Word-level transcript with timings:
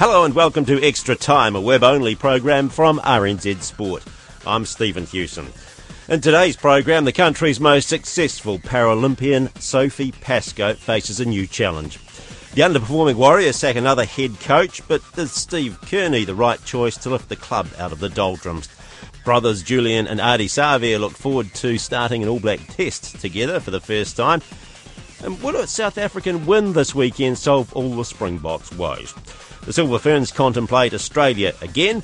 Hello 0.00 0.24
and 0.24 0.34
welcome 0.34 0.64
to 0.64 0.82
Extra 0.82 1.14
Time, 1.14 1.54
a 1.54 1.60
web-only 1.60 2.14
program 2.14 2.70
from 2.70 3.00
RNZ 3.00 3.60
Sport. 3.60 4.02
I'm 4.46 4.64
Stephen 4.64 5.04
Hewson. 5.04 5.48
In 6.08 6.22
today's 6.22 6.56
program, 6.56 7.04
the 7.04 7.12
country's 7.12 7.60
most 7.60 7.90
successful 7.90 8.58
Paralympian, 8.58 9.54
Sophie 9.60 10.12
Pascoe, 10.12 10.72
faces 10.72 11.20
a 11.20 11.26
new 11.26 11.46
challenge. 11.46 11.98
The 12.54 12.62
underperforming 12.62 13.16
Warriors 13.16 13.56
sack 13.56 13.76
another 13.76 14.06
head 14.06 14.40
coach, 14.40 14.80
but 14.88 15.02
is 15.18 15.32
Steve 15.32 15.78
Kearney 15.82 16.24
the 16.24 16.34
right 16.34 16.64
choice 16.64 16.96
to 16.96 17.10
lift 17.10 17.28
the 17.28 17.36
club 17.36 17.68
out 17.76 17.92
of 17.92 18.00
the 18.00 18.08
doldrums? 18.08 18.70
Brothers 19.26 19.62
Julian 19.62 20.06
and 20.06 20.18
Ardie 20.18 20.46
Savea 20.46 20.98
look 20.98 21.12
forward 21.12 21.52
to 21.56 21.76
starting 21.76 22.22
an 22.22 22.30
All 22.30 22.40
Black 22.40 22.60
test 22.68 23.20
together 23.20 23.60
for 23.60 23.70
the 23.70 23.82
first 23.82 24.16
time. 24.16 24.40
And 25.22 25.42
will 25.42 25.56
a 25.56 25.66
South 25.66 25.98
African 25.98 26.46
win 26.46 26.72
this 26.72 26.94
weekend 26.94 27.36
solve 27.36 27.70
all 27.74 27.94
the 27.94 28.04
Springboks' 28.06 28.72
woes? 28.72 29.14
The 29.62 29.72
Silver 29.74 29.98
Ferns 29.98 30.32
contemplate 30.32 30.94
Australia 30.94 31.54
again, 31.60 32.02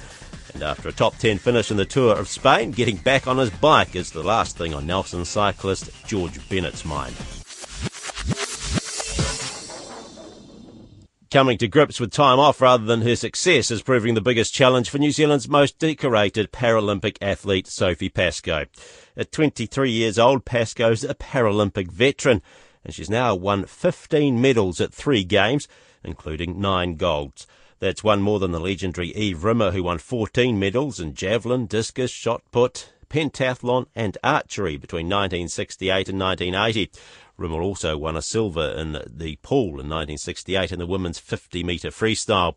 and 0.53 0.63
after 0.63 0.89
a 0.89 0.93
top 0.93 1.17
10 1.17 1.39
finish 1.39 1.71
in 1.71 1.79
the 1.79 1.85
Tour 1.85 2.17
of 2.17 2.29
Spain, 2.29 2.71
getting 2.71 2.97
back 2.97 3.27
on 3.27 3.39
his 3.39 3.51
bike 3.51 3.97
is 3.97 4.11
the 4.11 4.23
last 4.23 4.57
thing 4.59 4.75
on 4.75 4.87
Nelson 4.87 5.25
cyclist 5.25 5.91
George 6.07 6.47
Bennett's 6.49 6.85
mind. 6.85 7.17
Coming 11.31 11.59
to 11.59 11.67
grips 11.67 11.99
with 11.99 12.13
time 12.13 12.39
off 12.39 12.61
rather 12.61 12.85
than 12.85 13.03
her 13.03 13.17
success 13.17 13.71
is 13.71 13.83
proving 13.83 14.15
the 14.15 14.21
biggest 14.21 14.55
challenge 14.55 14.89
for 14.89 14.99
New 14.99 15.11
Zealand's 15.11 15.49
most 15.49 15.79
decorated 15.79 16.53
Paralympic 16.53 17.17
athlete, 17.21 17.67
Sophie 17.67 18.09
Pascoe. 18.09 18.67
At 19.17 19.33
23 19.33 19.91
years 19.91 20.19
old, 20.19 20.45
Pascoe's 20.45 21.05
a 21.05 21.15
Paralympic 21.15 21.91
veteran, 21.91 22.43
and 22.85 22.95
she's 22.95 23.11
now 23.11 23.35
won 23.35 23.65
15 23.65 24.41
medals 24.41 24.81
at 24.81 24.95
three 24.95 25.25
games, 25.25 25.67
including 26.07 26.61
nine 26.61 26.97
golds. 26.97 27.47
That's 27.79 28.05
one 28.05 28.23
more 28.23 28.39
than 28.39 28.53
the 28.53 28.61
legendary 28.61 29.09
Eve 29.09 29.45
Rimmer, 29.45 29.73
who 29.73 29.83
won 29.83 29.99
14 29.99 30.59
medals 30.59 30.99
in 30.99 31.15
javelin, 31.15 31.67
discus, 31.67 32.11
shot 32.11 32.43
put, 32.51 32.93
pentathlon, 33.11 33.87
and 33.95 34.17
archery 34.25 34.77
between 34.77 35.07
1968 35.07 36.09
and 36.09 36.19
1980. 36.19 36.91
Rimmer 37.37 37.61
also 37.61 37.99
won 37.99 38.17
a 38.17 38.23
silver 38.23 38.71
in 38.71 38.93
the 38.93 39.37
pool 39.43 39.81
in 39.81 39.89
1968 39.89 40.73
in 40.73 40.79
the 40.79 40.87
women's 40.87 41.19
50 41.19 41.63
metre 41.65 41.91
freestyle. 41.91 42.55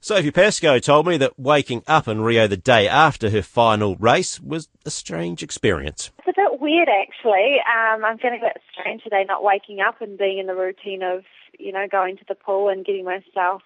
Sophie 0.00 0.30
Pascoe 0.30 0.78
told 0.78 1.08
me 1.08 1.16
that 1.16 1.38
waking 1.38 1.82
up 1.88 2.06
in 2.06 2.20
Rio 2.20 2.46
the 2.46 2.56
day 2.56 2.86
after 2.86 3.30
her 3.30 3.42
final 3.42 3.96
race 3.96 4.40
was 4.40 4.68
a 4.86 4.90
strange 4.90 5.42
experience. 5.42 6.12
It's 6.20 6.28
a 6.28 6.40
bit 6.40 6.60
weird, 6.60 6.88
actually. 6.88 7.56
Um, 7.66 8.04
I'm 8.04 8.16
feeling 8.16 8.38
a 8.40 8.46
bit 8.46 8.62
strange 8.72 9.02
today, 9.02 9.24
not 9.26 9.42
waking 9.42 9.80
up 9.80 10.00
and 10.00 10.16
being 10.16 10.38
in 10.38 10.46
the 10.46 10.54
routine 10.54 11.02
of, 11.02 11.24
you 11.58 11.72
know, 11.72 11.86
going 11.90 12.16
to 12.16 12.24
the 12.28 12.34
pool 12.34 12.68
and 12.68 12.84
getting 12.84 13.04
myself 13.04 13.62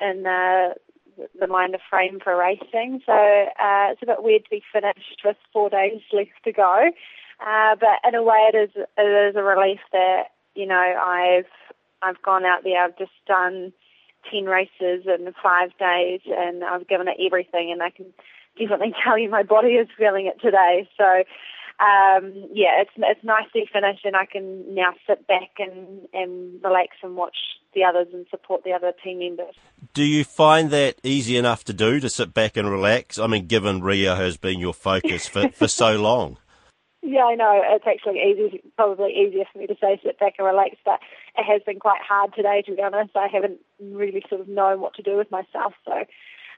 in 0.00 0.26
uh, 0.26 0.74
the 1.38 1.46
mind 1.46 1.74
of 1.74 1.80
frame 1.88 2.18
for 2.22 2.36
racing. 2.36 3.00
So 3.06 3.12
uh, 3.12 3.92
it's 3.92 4.02
a 4.02 4.06
bit 4.06 4.22
weird 4.22 4.44
to 4.44 4.50
be 4.50 4.62
finished 4.72 5.22
with 5.24 5.36
four 5.52 5.70
days 5.70 6.00
left 6.12 6.30
to 6.44 6.52
go. 6.52 6.90
Uh, 7.40 7.76
but 7.78 8.08
in 8.08 8.14
a 8.14 8.22
way, 8.22 8.50
it 8.52 8.56
is 8.56 8.70
it 8.76 9.30
is 9.30 9.36
a 9.36 9.42
relief 9.42 9.80
that 9.92 10.24
you 10.54 10.66
know 10.66 10.74
I've 10.74 11.50
I've 12.02 12.22
gone 12.22 12.44
out 12.44 12.64
there. 12.64 12.82
I've 12.82 12.98
just 12.98 13.12
done 13.26 13.72
ten 14.30 14.44
races 14.44 15.04
in 15.06 15.32
five 15.42 15.70
days, 15.78 16.20
and 16.26 16.64
I've 16.64 16.88
given 16.88 17.08
it 17.08 17.18
everything. 17.24 17.70
And 17.70 17.82
I 17.82 17.90
can 17.90 18.06
definitely 18.58 18.94
tell 19.04 19.18
you, 19.18 19.28
my 19.28 19.42
body 19.42 19.74
is 19.74 19.88
feeling 19.98 20.26
it 20.26 20.40
today. 20.40 20.88
So 20.96 21.24
um, 21.78 22.32
yeah, 22.52 22.80
it's 22.80 22.90
it's 22.96 23.22
nicely 23.22 23.68
finished, 23.70 24.04
and 24.04 24.16
I 24.16 24.24
can 24.24 24.74
now 24.74 24.94
sit 25.06 25.26
back 25.26 25.50
and 25.58 26.08
and 26.12 26.62
relax 26.62 26.96
and 27.02 27.16
watch 27.16 27.36
the 27.74 27.84
others 27.84 28.08
and 28.14 28.26
support 28.30 28.64
the 28.64 28.72
other 28.72 28.92
team 29.04 29.18
members. 29.18 29.54
Do 29.92 30.02
you 30.02 30.24
find 30.24 30.70
that 30.70 30.96
easy 31.02 31.36
enough 31.36 31.64
to 31.64 31.74
do 31.74 32.00
to 32.00 32.08
sit 32.08 32.32
back 32.32 32.56
and 32.56 32.70
relax? 32.70 33.18
I 33.18 33.26
mean, 33.26 33.46
given 33.46 33.82
Rio 33.82 34.14
has 34.14 34.38
been 34.38 34.58
your 34.58 34.72
focus 34.72 35.28
for, 35.28 35.48
for 35.52 35.68
so 35.68 35.96
long. 35.96 36.38
Yeah, 37.02 37.24
I 37.24 37.34
know. 37.34 37.62
It's 37.62 37.86
actually 37.86 38.20
easy, 38.20 38.62
probably 38.76 39.12
easier 39.12 39.44
for 39.52 39.58
me 39.58 39.66
to 39.66 39.76
say 39.80 40.00
sit 40.02 40.18
back 40.18 40.34
and 40.38 40.46
relax, 40.46 40.76
but 40.84 40.98
it 41.36 41.44
has 41.44 41.62
been 41.64 41.78
quite 41.78 42.00
hard 42.00 42.34
today, 42.34 42.62
to 42.66 42.74
be 42.74 42.82
honest. 42.82 43.14
I 43.14 43.28
haven't 43.30 43.60
really 43.80 44.24
sort 44.28 44.40
of 44.40 44.48
known 44.48 44.80
what 44.80 44.94
to 44.94 45.02
do 45.02 45.16
with 45.16 45.30
myself, 45.30 45.74
so 45.84 45.92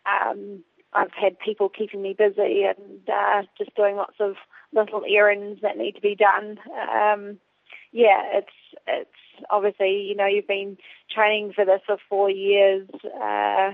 um, 0.06 0.62
I've 0.92 1.12
had 1.12 1.38
people 1.38 1.68
keeping 1.68 2.00
me 2.00 2.14
busy 2.16 2.64
and 2.64 3.00
uh, 3.08 3.42
just 3.58 3.74
doing 3.74 3.96
lots 3.96 4.16
of 4.20 4.36
little 4.72 5.02
errands 5.08 5.60
that 5.62 5.76
need 5.76 5.92
to 5.92 6.00
be 6.00 6.14
done. 6.14 6.58
Um, 6.92 7.38
yeah, 7.92 8.22
it's 8.32 8.52
it's 8.86 9.10
obviously 9.50 10.02
you 10.02 10.14
know 10.14 10.26
you've 10.26 10.46
been 10.46 10.76
training 11.10 11.52
for 11.54 11.64
this 11.64 11.80
for 11.86 11.96
four 12.08 12.30
years, 12.30 12.88
uh, 13.04 13.72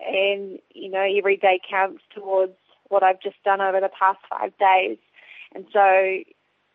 and 0.00 0.58
you 0.74 0.90
know 0.90 1.06
every 1.16 1.36
day 1.36 1.60
counts 1.68 2.02
towards 2.14 2.52
what 2.88 3.02
I've 3.02 3.20
just 3.20 3.42
done 3.44 3.60
over 3.60 3.80
the 3.80 3.90
past 3.98 4.18
five 4.30 4.52
days, 4.58 4.98
and 5.54 5.66
so 5.72 6.18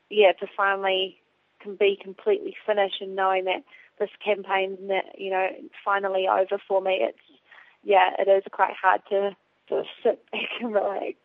yeah, 0.10 0.34
to 0.34 0.48
finally 0.56 1.18
can 1.62 1.76
be 1.76 1.98
completely 2.02 2.56
finished 2.66 3.02
and 3.02 3.16
knowing 3.16 3.46
that 3.46 3.64
this 4.00 4.10
campaign's 4.24 4.80
you 5.18 5.30
know 5.30 5.48
finally 5.86 6.28
over 6.28 6.62
for 6.68 6.82
me, 6.82 7.00
it's 7.02 7.40
yeah, 7.84 8.10
it 8.20 8.30
is 8.30 8.44
quite 8.52 8.74
hard 8.82 9.02
to 9.10 9.36
sort 9.70 9.82
of 9.82 9.86
sit 10.04 10.32
back 10.32 10.50
and 10.60 10.74
relax. 10.74 11.18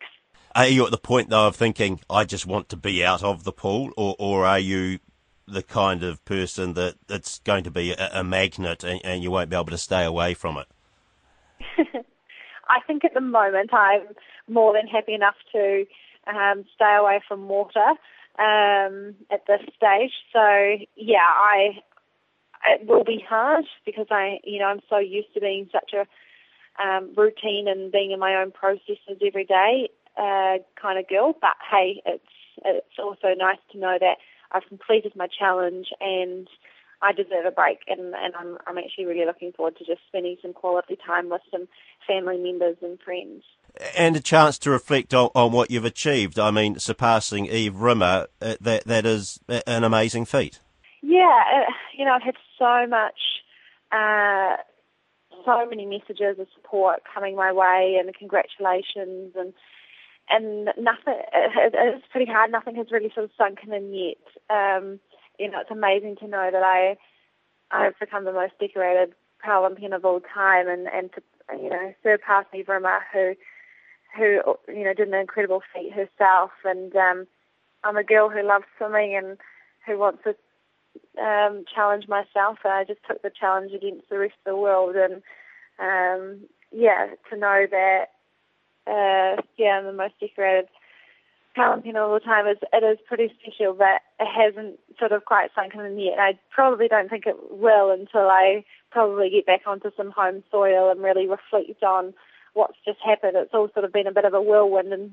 Are 0.57 0.67
you 0.67 0.85
at 0.85 0.91
the 0.91 0.97
point 0.97 1.29
though 1.29 1.49
of 1.49 1.55
thinking 1.55 1.99
I 2.09 2.25
just 2.25 2.47
want 2.47 2.67
to 2.69 2.75
be 2.75 3.05
out 3.05 3.21
of 3.21 3.43
the 3.43 3.51
pool, 3.51 3.91
or 3.95 4.15
or 4.17 4.43
are 4.43 4.57
you 4.57 4.97
the 5.47 5.61
kind 5.61 6.01
of 6.01 6.25
person 6.25 6.73
that 6.73 6.95
it's 7.07 7.37
going 7.41 7.63
to 7.65 7.69
be 7.69 7.91
a, 7.91 8.09
a 8.11 8.23
magnet 8.23 8.83
and, 8.83 8.99
and 9.05 9.21
you 9.21 9.29
won't 9.29 9.51
be 9.51 9.55
able 9.55 9.65
to 9.65 9.77
stay 9.77 10.03
away 10.03 10.33
from 10.33 10.57
it? 10.57 10.67
I 12.67 12.79
think 12.87 13.05
at 13.05 13.13
the 13.13 13.21
moment 13.21 13.71
I'm 13.71 14.01
more 14.49 14.73
than 14.73 14.87
happy 14.87 15.13
enough 15.13 15.35
to 15.51 15.85
um, 16.25 16.65
stay 16.73 16.95
away 16.99 17.21
from 17.27 17.47
water 17.47 17.89
um, 18.39 19.13
at 19.29 19.45
this 19.45 19.61
stage. 19.75 20.11
So 20.33 20.77
yeah, 20.95 21.19
I 21.21 21.77
it 22.69 22.87
will 22.87 23.03
be 23.03 23.23
hard 23.29 23.65
because 23.85 24.07
I 24.09 24.39
you 24.43 24.57
know 24.57 24.65
I'm 24.65 24.81
so 24.89 24.97
used 24.97 25.35
to 25.35 25.39
being 25.39 25.69
such 25.71 25.93
a 25.93 26.07
um, 26.83 27.13
routine 27.15 27.67
and 27.67 27.91
being 27.91 28.09
in 28.09 28.19
my 28.19 28.41
own 28.41 28.51
processes 28.51 29.21
every 29.23 29.45
day 29.45 29.89
uh, 30.17 30.57
kind 30.81 30.99
of 30.99 31.07
girl. 31.07 31.33
But 31.39 31.55
hey, 31.69 32.01
it's 32.05 32.23
it's 32.65 32.99
also 32.99 33.33
nice 33.37 33.59
to 33.71 33.77
know 33.77 33.97
that 33.99 34.17
I've 34.51 34.67
completed 34.67 35.13
my 35.15 35.27
challenge 35.27 35.87
and 35.99 36.47
I 37.01 37.11
deserve 37.11 37.45
a 37.45 37.51
break. 37.51 37.79
And, 37.87 38.13
and 38.15 38.35
I'm 38.35 38.57
I'm 38.65 38.77
actually 38.77 39.05
really 39.05 39.25
looking 39.25 39.51
forward 39.51 39.77
to 39.77 39.85
just 39.85 40.01
spending 40.07 40.37
some 40.41 40.53
quality 40.53 40.97
time 41.05 41.29
with 41.29 41.41
some 41.51 41.67
family 42.07 42.37
members 42.37 42.77
and 42.81 42.99
friends. 42.99 43.43
And 43.95 44.15
a 44.15 44.21
chance 44.21 44.57
to 44.59 44.71
reflect 44.71 45.13
on, 45.13 45.29
on 45.35 45.51
what 45.51 45.69
you've 45.69 45.85
achieved. 45.85 46.39
I 46.39 46.51
mean, 46.51 46.79
surpassing 46.79 47.45
Eve 47.45 47.75
Rimmer, 47.75 48.27
uh, 48.41 48.55
that 48.61 48.85
that 48.85 49.05
is 49.05 49.39
an 49.67 49.83
amazing 49.83 50.25
feat. 50.25 50.59
Yeah, 51.03 51.43
uh, 51.55 51.71
you 51.95 52.05
know, 52.05 52.13
I've 52.13 52.23
had 52.23 52.35
so 52.57 52.87
much. 52.87 53.19
Uh, 53.91 54.57
so 55.45 55.65
many 55.69 55.85
messages 55.85 56.37
of 56.39 56.47
support 56.55 57.03
coming 57.13 57.35
my 57.35 57.53
way 57.53 57.95
and 57.97 58.13
congratulations 58.13 59.33
and 59.35 59.53
and 60.29 60.65
nothing. 60.77 61.21
It, 61.33 61.73
it's 61.75 62.05
pretty 62.11 62.31
hard. 62.31 62.51
Nothing 62.51 62.75
has 62.75 62.91
really 62.91 63.11
sort 63.13 63.25
of 63.25 63.31
sunken 63.37 63.73
in 63.73 63.93
yet. 63.93 64.17
Um, 64.49 64.99
you 65.39 65.49
know, 65.49 65.61
it's 65.61 65.71
amazing 65.71 66.17
to 66.17 66.27
know 66.27 66.49
that 66.51 66.63
I 66.63 66.97
I've 67.71 67.99
become 67.99 68.25
the 68.25 68.33
most 68.33 68.53
decorated 68.59 69.13
Paralympian 69.45 69.95
of 69.95 70.05
all 70.05 70.21
time, 70.21 70.67
and 70.67 70.87
and 70.87 71.11
to 71.13 71.21
you 71.61 71.69
know 71.69 71.93
surpass 72.03 72.45
Eve 72.53 72.69
Rimmer, 72.69 72.99
who 73.13 73.33
who 74.15 74.39
you 74.67 74.83
know 74.83 74.93
did 74.93 75.07
an 75.07 75.13
incredible 75.13 75.61
feat 75.73 75.93
herself, 75.93 76.51
and 76.63 76.95
um, 76.95 77.27
I'm 77.83 77.97
a 77.97 78.03
girl 78.03 78.29
who 78.29 78.45
loves 78.45 78.65
swimming 78.77 79.15
and 79.15 79.37
who 79.85 79.97
wants 79.97 80.23
to 80.23 80.35
um, 81.21 81.65
challenge 81.73 82.07
myself. 82.07 82.59
And 82.63 82.73
I 82.73 82.83
just 82.83 82.99
took 83.07 83.21
the 83.21 83.31
challenge 83.31 83.71
against 83.73 84.09
the 84.09 84.17
rest 84.17 84.35
of 84.45 84.51
the 84.51 84.57
world, 84.57 84.95
and 84.95 85.21
um, 85.79 86.47
yeah, 86.71 87.07
to 87.29 87.37
know 87.37 87.65
that 87.69 88.07
uh, 88.87 89.41
yeah, 89.57 89.79
I'm 89.79 89.85
the 89.85 89.93
most 89.93 90.13
decorated 90.19 90.67
Paralympian 91.57 91.95
all 91.95 92.13
the 92.13 92.19
time 92.19 92.45
it 92.47 92.83
is 92.83 92.99
pretty 93.07 93.33
special, 93.41 93.73
but 93.73 94.01
it 94.19 94.27
hasn't 94.27 94.79
sort 94.99 95.11
of 95.11 95.25
quite 95.25 95.49
sunken 95.55 95.81
in 95.81 95.99
yet. 95.99 96.19
I 96.19 96.37
probably 96.51 96.87
don't 96.87 97.09
think 97.09 97.25
it 97.25 97.35
will 97.49 97.89
until 97.91 98.29
I 98.29 98.63
probably 98.91 99.29
get 99.29 99.45
back 99.45 99.61
onto 99.65 99.89
some 99.97 100.11
home 100.11 100.43
soil 100.51 100.91
and 100.91 101.01
really 101.01 101.27
reflect 101.27 101.83
on 101.83 102.13
what's 102.53 102.77
just 102.85 102.99
happened. 103.03 103.33
It's 103.35 103.53
all 103.53 103.69
sort 103.73 103.85
of 103.85 103.93
been 103.93 104.07
a 104.07 104.13
bit 104.13 104.25
of 104.25 104.33
a 104.33 104.41
whirlwind 104.41 104.93
and 104.93 105.11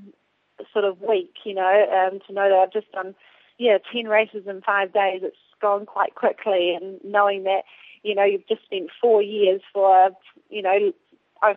sort 0.72 0.84
of 0.84 1.00
week, 1.00 1.34
you 1.44 1.54
know, 1.54 1.86
um, 1.92 2.20
to 2.26 2.32
know 2.32 2.48
that 2.48 2.58
I've 2.58 2.72
just 2.72 2.92
done, 2.92 3.14
yeah, 3.58 3.78
10 3.92 4.06
races 4.06 4.44
in 4.46 4.60
five 4.60 4.92
days. 4.92 5.20
It's 5.22 5.36
gone 5.60 5.86
quite 5.86 6.14
quickly 6.14 6.74
and 6.74 7.00
knowing 7.02 7.44
that, 7.44 7.62
you 8.02 8.14
know, 8.14 8.24
you've 8.24 8.46
just 8.46 8.64
spent 8.64 8.90
four 9.00 9.22
years 9.22 9.62
for, 9.72 10.10
you 10.50 10.62
know, 10.62 10.92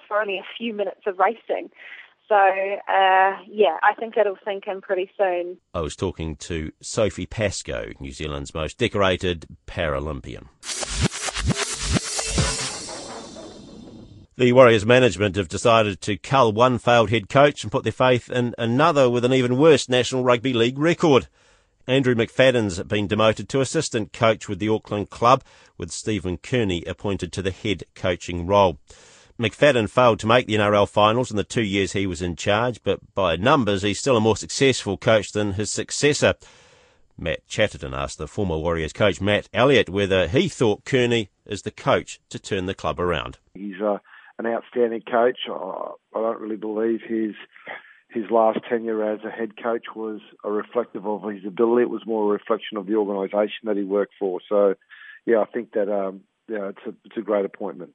for 0.07 0.21
only 0.21 0.37
a 0.37 0.45
few 0.57 0.73
minutes 0.73 1.01
of 1.05 1.19
racing. 1.19 1.69
So, 2.29 2.35
uh, 2.35 3.37
yeah, 3.47 3.77
I 3.83 3.93
think 3.97 4.17
it'll 4.17 4.37
sink 4.43 4.65
in 4.67 4.81
pretty 4.81 5.09
soon. 5.17 5.57
I 5.73 5.79
was 5.79 5.95
talking 5.95 6.35
to 6.37 6.73
Sophie 6.81 7.25
Pascoe, 7.25 7.93
New 8.01 8.11
Zealand's 8.11 8.53
most 8.53 8.77
decorated 8.77 9.45
Paralympian. 9.65 10.47
The 14.35 14.51
Warriors 14.51 14.85
management 14.85 15.35
have 15.37 15.47
decided 15.47 16.01
to 16.01 16.17
cull 16.17 16.51
one 16.51 16.77
failed 16.79 17.09
head 17.09 17.29
coach 17.29 17.63
and 17.63 17.71
put 17.71 17.83
their 17.83 17.93
faith 17.93 18.29
in 18.29 18.53
another 18.57 19.09
with 19.09 19.25
an 19.25 19.33
even 19.33 19.57
worse 19.57 19.87
National 19.87 20.23
Rugby 20.23 20.53
League 20.53 20.77
record. 20.77 21.27
Andrew 21.87 22.13
McFadden's 22.13 22.83
been 22.83 23.07
demoted 23.07 23.47
to 23.49 23.61
assistant 23.61 24.11
coach 24.11 24.49
with 24.49 24.59
the 24.59 24.69
Auckland 24.69 25.09
club, 25.09 25.43
with 25.77 25.91
Stephen 25.91 26.37
Kearney 26.37 26.83
appointed 26.83 27.31
to 27.31 27.41
the 27.41 27.51
head 27.51 27.85
coaching 27.95 28.45
role. 28.45 28.77
McFadden 29.39 29.89
failed 29.89 30.19
to 30.19 30.27
make 30.27 30.47
the 30.47 30.55
NRL 30.55 30.89
finals 30.89 31.29
in 31.29 31.37
the 31.37 31.43
two 31.43 31.61
years 31.61 31.93
he 31.93 32.07
was 32.07 32.21
in 32.21 32.35
charge, 32.35 32.81
but 32.83 32.99
by 33.13 33.35
numbers, 33.35 33.83
he's 33.83 33.99
still 33.99 34.17
a 34.17 34.21
more 34.21 34.35
successful 34.35 34.97
coach 34.97 35.31
than 35.31 35.53
his 35.53 35.71
successor. 35.71 36.33
Matt 37.19 37.47
Chatterton 37.47 37.93
asked 37.93 38.17
the 38.17 38.27
former 38.27 38.57
Warriors 38.57 38.93
coach 38.93 39.21
Matt 39.21 39.49
Elliott 39.53 39.89
whether 39.89 40.27
he 40.27 40.47
thought 40.47 40.85
Kearney 40.85 41.29
is 41.45 41.61
the 41.61 41.71
coach 41.71 42.19
to 42.29 42.39
turn 42.39 42.65
the 42.65 42.73
club 42.73 42.99
around. 42.99 43.37
He's 43.53 43.81
uh, 43.81 43.97
an 44.39 44.47
outstanding 44.47 45.01
coach. 45.01 45.39
I 45.47 45.91
don't 46.13 46.39
really 46.39 46.57
believe 46.57 47.01
his 47.07 47.35
his 48.09 48.31
last 48.31 48.59
tenure 48.69 49.03
as 49.03 49.19
a 49.25 49.29
head 49.29 49.61
coach 49.61 49.85
was 49.95 50.21
a 50.43 50.49
reflective 50.49 51.05
of 51.05 51.23
his 51.29 51.45
ability. 51.45 51.83
It 51.83 51.89
was 51.89 52.05
more 52.05 52.23
a 52.23 52.33
reflection 52.33 52.77
of 52.77 52.87
the 52.87 52.95
organisation 52.95 53.65
that 53.65 53.77
he 53.77 53.83
worked 53.83 54.13
for. 54.17 54.39
So, 54.47 54.75
yeah, 55.25 55.41
I 55.41 55.45
think 55.45 55.73
that 55.73 55.91
um, 55.93 56.21
yeah, 56.47 56.69
it's 56.69 56.85
a 56.85 56.93
it's 57.05 57.17
a 57.17 57.21
great 57.21 57.45
appointment. 57.45 57.91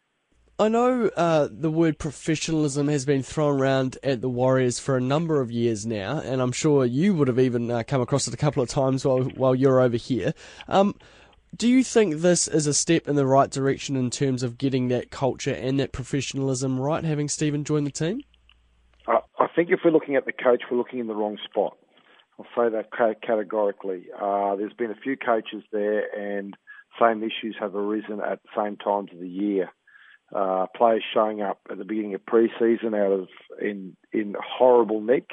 I 0.62 0.68
know 0.68 1.10
uh, 1.16 1.48
the 1.50 1.72
word 1.72 1.98
professionalism 1.98 2.86
has 2.86 3.04
been 3.04 3.24
thrown 3.24 3.60
around 3.60 3.98
at 4.04 4.20
the 4.20 4.28
Warriors 4.28 4.78
for 4.78 4.96
a 4.96 5.00
number 5.00 5.40
of 5.40 5.50
years 5.50 5.84
now, 5.84 6.20
and 6.20 6.40
I'm 6.40 6.52
sure 6.52 6.84
you 6.84 7.14
would 7.14 7.26
have 7.26 7.40
even 7.40 7.68
uh, 7.68 7.82
come 7.84 8.00
across 8.00 8.28
it 8.28 8.34
a 8.34 8.36
couple 8.36 8.62
of 8.62 8.68
times 8.68 9.04
while 9.04 9.24
while 9.24 9.56
you're 9.56 9.80
over 9.80 9.96
here. 9.96 10.34
Um, 10.68 10.94
do 11.56 11.68
you 11.68 11.82
think 11.82 12.18
this 12.18 12.46
is 12.46 12.68
a 12.68 12.74
step 12.74 13.08
in 13.08 13.16
the 13.16 13.26
right 13.26 13.50
direction 13.50 13.96
in 13.96 14.08
terms 14.08 14.44
of 14.44 14.56
getting 14.56 14.86
that 14.86 15.10
culture 15.10 15.52
and 15.52 15.80
that 15.80 15.90
professionalism 15.90 16.78
right, 16.78 17.02
having 17.02 17.28
Stephen 17.28 17.64
join 17.64 17.82
the 17.82 17.90
team? 17.90 18.20
I, 19.08 19.18
I 19.40 19.48
think 19.56 19.70
if 19.70 19.80
we're 19.84 19.90
looking 19.90 20.14
at 20.14 20.26
the 20.26 20.32
coach, 20.32 20.62
we're 20.70 20.78
looking 20.78 21.00
in 21.00 21.08
the 21.08 21.16
wrong 21.16 21.38
spot. 21.44 21.76
I'll 22.38 22.46
say 22.56 22.70
that 22.70 22.92
categorically. 23.20 24.04
Uh, 24.16 24.54
there's 24.54 24.74
been 24.74 24.92
a 24.92 25.02
few 25.02 25.16
coaches 25.16 25.64
there, 25.72 26.04
and 26.16 26.56
same 27.00 27.24
issues 27.24 27.56
have 27.58 27.74
arisen 27.74 28.20
at 28.20 28.40
the 28.44 28.48
same 28.56 28.76
times 28.76 29.10
of 29.12 29.18
the 29.18 29.28
year 29.28 29.72
uh, 30.34 30.66
players 30.74 31.02
showing 31.12 31.42
up 31.42 31.60
at 31.70 31.78
the 31.78 31.84
beginning 31.84 32.14
of 32.14 32.24
pre-season 32.24 32.94
out 32.94 33.12
of 33.12 33.28
in 33.60 33.96
in 34.12 34.34
horrible 34.40 35.00
nick, 35.00 35.30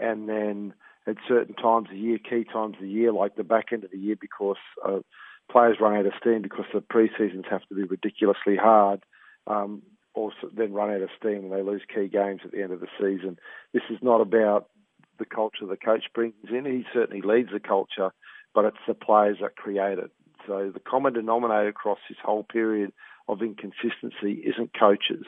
and 0.00 0.28
then 0.28 0.74
at 1.06 1.16
certain 1.26 1.54
times 1.54 1.88
of 1.88 1.94
the 1.94 2.00
year, 2.00 2.18
key 2.18 2.44
times 2.44 2.76
of 2.76 2.82
the 2.82 2.88
year, 2.88 3.12
like 3.12 3.36
the 3.36 3.44
back 3.44 3.72
end 3.72 3.84
of 3.84 3.90
the 3.90 3.98
year, 3.98 4.16
because 4.20 4.56
uh, 4.86 5.00
players 5.50 5.78
run 5.80 5.96
out 5.96 6.06
of 6.06 6.12
steam 6.20 6.42
because 6.42 6.64
the 6.72 6.80
pre-seasons 6.80 7.44
have 7.50 7.66
to 7.68 7.74
be 7.74 7.82
ridiculously 7.82 8.56
hard. 8.56 9.04
Um, 9.46 9.82
also, 10.14 10.50
then 10.54 10.72
run 10.72 10.90
out 10.90 11.02
of 11.02 11.08
steam 11.18 11.44
and 11.44 11.52
they 11.52 11.62
lose 11.62 11.82
key 11.92 12.06
games 12.06 12.42
at 12.44 12.52
the 12.52 12.62
end 12.62 12.72
of 12.72 12.80
the 12.80 12.88
season. 13.00 13.38
This 13.72 13.82
is 13.90 13.98
not 14.02 14.20
about 14.20 14.68
the 15.18 15.24
culture 15.24 15.66
the 15.66 15.76
coach 15.76 16.04
brings 16.14 16.34
in. 16.50 16.64
He 16.64 16.84
certainly 16.92 17.22
leads 17.22 17.50
the 17.52 17.60
culture, 17.60 18.12
but 18.54 18.64
it's 18.64 18.76
the 18.86 18.94
players 18.94 19.38
that 19.40 19.56
create 19.56 19.98
it. 19.98 20.10
So 20.46 20.70
the 20.72 20.80
common 20.80 21.12
denominator 21.12 21.68
across 21.68 21.98
this 22.08 22.18
whole 22.24 22.44
period 22.44 22.92
of 23.28 23.42
inconsistency 23.42 24.42
isn't 24.44 24.78
coaches. 24.78 25.24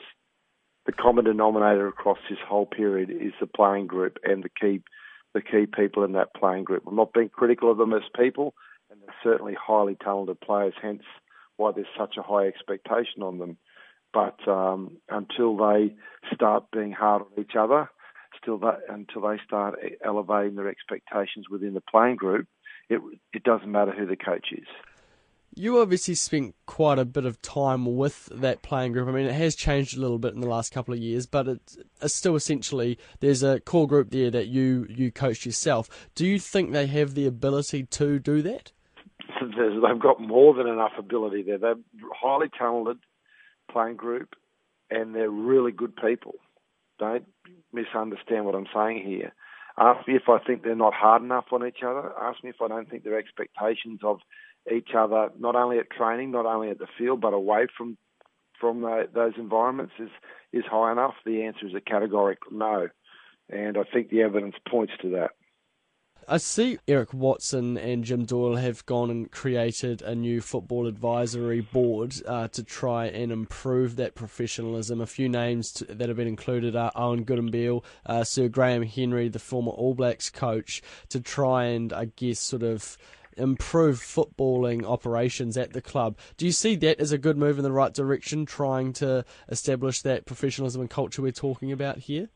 The 0.85 0.91
common 0.91 1.25
denominator 1.25 1.87
across 1.87 2.19
this 2.29 2.39
whole 2.47 2.65
period 2.65 3.09
is 3.09 3.33
the 3.39 3.47
playing 3.47 3.87
group 3.87 4.17
and 4.23 4.43
the 4.43 4.49
key 4.49 4.81
the 5.33 5.41
key 5.41 5.65
people 5.65 6.05
in 6.05 6.13
that 6.13 6.33
playing 6.33 6.63
group. 6.63 6.83
I'm 6.87 6.95
not 6.95 7.11
being 7.11 7.27
critical 7.27 7.69
of 7.69 7.77
them 7.77 7.91
as 7.91 8.03
people, 8.17 8.53
and 8.89 9.01
they're 9.01 9.15
certainly 9.21 9.53
highly 9.53 9.97
talented 10.01 10.39
players, 10.39 10.73
hence 10.81 11.03
why 11.57 11.73
there's 11.73 11.87
such 11.97 12.15
a 12.17 12.23
high 12.23 12.47
expectation 12.47 13.21
on 13.21 13.37
them. 13.39 13.57
But 14.13 14.47
um, 14.47 14.97
until 15.09 15.57
they 15.57 15.93
start 16.33 16.71
being 16.71 16.93
hard 16.93 17.23
on 17.23 17.43
each 17.43 17.55
other, 17.59 17.89
still 18.41 18.57
that, 18.59 18.79
until 18.87 19.23
they 19.23 19.37
start 19.45 19.77
elevating 20.03 20.55
their 20.55 20.69
expectations 20.69 21.49
within 21.49 21.73
the 21.73 21.81
playing 21.81 22.15
group, 22.15 22.47
it 22.89 23.01
it 23.33 23.43
doesn't 23.43 23.71
matter 23.71 23.91
who 23.91 24.05
the 24.05 24.15
coach 24.15 24.47
is. 24.53 24.67
You 25.57 25.79
obviously 25.79 26.15
spent 26.15 26.53
quite 26.65 26.99
a 26.99 27.05
bit 27.05 27.25
of 27.25 27.41
time 27.41 27.95
with 27.95 28.25
that 28.33 28.61
playing 28.61 28.91
group. 28.91 29.07
I 29.07 29.11
mean, 29.11 29.25
it 29.25 29.33
has 29.33 29.55
changed 29.55 29.97
a 29.97 30.01
little 30.01 30.19
bit 30.19 30.33
in 30.33 30.41
the 30.41 30.49
last 30.49 30.73
couple 30.73 30.93
of 30.93 30.99
years, 30.99 31.25
but 31.25 31.47
it's, 31.47 31.77
still 32.07 32.35
essentially 32.35 32.99
there's 33.21 33.41
a 33.41 33.61
core 33.61 33.87
group 33.87 34.11
there 34.11 34.29
that 34.31 34.47
you 34.47 34.85
you 34.89 35.11
coached 35.11 35.45
yourself. 35.45 36.09
Do 36.13 36.25
you 36.25 36.39
think 36.39 36.71
they 36.71 36.87
have 36.87 37.15
the 37.15 37.25
ability 37.25 37.83
to 37.83 38.19
do 38.19 38.41
that? 38.41 38.73
They've 39.39 39.99
got 39.99 40.19
more 40.19 40.53
than 40.53 40.67
enough 40.67 40.93
ability 40.97 41.43
there. 41.43 41.57
They're 41.57 41.75
highly 42.13 42.47
talented 42.57 42.97
playing 43.71 43.95
group, 43.95 44.35
and 44.89 45.15
they're 45.15 45.29
really 45.29 45.71
good 45.71 45.95
people. 45.95 46.35
Don't 46.99 47.25
misunderstand 47.73 48.45
what 48.45 48.55
I'm 48.55 48.67
saying 48.73 49.05
here. 49.05 49.33
Ask 49.77 50.07
me 50.07 50.15
if 50.15 50.29
I 50.29 50.39
think 50.39 50.63
they're 50.63 50.75
not 50.75 50.93
hard 50.93 51.21
enough 51.21 51.45
on 51.51 51.67
each 51.67 51.83
other. 51.85 52.11
Ask 52.19 52.43
me 52.43 52.49
if 52.49 52.61
I 52.61 52.67
don't 52.67 52.89
think 52.89 53.03
their 53.03 53.19
expectations 53.19 53.99
of 54.03 54.19
each 54.73 54.89
other, 54.97 55.29
not 55.37 55.55
only 55.55 55.79
at 55.79 55.89
training, 55.89 56.31
not 56.31 56.45
only 56.45 56.69
at 56.69 56.79
the 56.79 56.87
field, 56.97 57.21
but 57.21 57.33
away 57.33 57.67
from 57.77 57.97
from 58.59 58.81
the, 58.81 59.09
those 59.13 59.33
environments 59.37 59.93
is 59.99 60.09
is 60.53 60.63
high 60.69 60.91
enough? 60.91 61.15
The 61.25 61.43
answer 61.43 61.67
is 61.67 61.73
a 61.75 61.81
categorical 61.81 62.53
no, 62.53 62.87
and 63.49 63.77
I 63.77 63.83
think 63.83 64.09
the 64.09 64.21
evidence 64.21 64.55
points 64.67 64.93
to 65.01 65.09
that. 65.11 65.31
I 66.27 66.37
see 66.37 66.79
Eric 66.87 67.13
Watson 67.13 67.77
and 67.77 68.03
Jim 68.03 68.25
Doyle 68.25 68.55
have 68.55 68.85
gone 68.87 69.11
and 69.11 69.31
created 69.31 70.01
a 70.01 70.15
new 70.15 70.41
football 70.41 70.87
advisory 70.87 71.61
board 71.61 72.15
uh, 72.25 72.47
to 72.47 72.63
try 72.63 73.05
and 73.05 73.31
improve 73.31 73.95
that 73.97 74.15
professionalism. 74.15 75.01
A 75.01 75.05
few 75.05 75.29
names 75.29 75.71
to, 75.73 75.85
that 75.85 76.07
have 76.07 76.17
been 76.17 76.27
included 76.27 76.75
are 76.75 76.91
Owen 76.95 77.25
Goodenbeil, 77.25 77.83
uh, 78.07 78.23
Sir 78.23 78.47
Graham 78.47 78.81
Henry, 78.81 79.29
the 79.29 79.37
former 79.37 79.71
All 79.71 79.93
Blacks 79.93 80.31
coach, 80.31 80.81
to 81.09 81.21
try 81.21 81.65
and, 81.65 81.93
I 81.93 82.05
guess, 82.05 82.39
sort 82.39 82.63
of 82.63 82.97
improve 83.37 83.99
footballing 83.99 84.83
operations 84.83 85.57
at 85.57 85.73
the 85.73 85.81
club. 85.81 86.17
Do 86.37 86.47
you 86.47 86.51
see 86.51 86.75
that 86.77 86.99
as 86.99 87.11
a 87.11 87.19
good 87.19 87.37
move 87.37 87.57
in 87.59 87.63
the 87.63 87.71
right 87.71 87.93
direction, 87.93 88.47
trying 88.47 88.93
to 88.93 89.25
establish 89.49 90.01
that 90.01 90.25
professionalism 90.25 90.81
and 90.81 90.89
culture 90.89 91.21
we're 91.21 91.31
talking 91.31 91.71
about 91.71 91.99
here? 91.99 92.29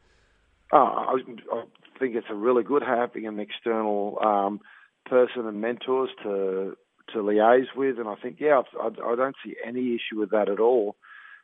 Oh, 0.72 0.77
I, 0.77 1.15
I 1.51 1.63
think 2.00 2.15
it's 2.15 2.27
a 2.29 2.36
really 2.36 2.63
good 2.63 2.82
having 2.82 3.27
an 3.27 3.39
external 3.39 4.18
um, 4.24 4.60
person 5.06 5.48
and 5.48 5.62
mentors 5.62 6.10
to 6.24 6.75
to 7.13 7.20
liaise 7.20 7.75
with, 7.75 7.98
and 7.98 8.08
I 8.08 8.15
think 8.15 8.38
yeah, 8.39 8.62
I, 8.79 8.88
I 8.88 9.15
don't 9.15 9.36
see 9.44 9.56
any 9.65 9.96
issue 9.96 10.20
with 10.20 10.32
that 10.32 10.50
at 10.50 10.60
all. 10.60 10.96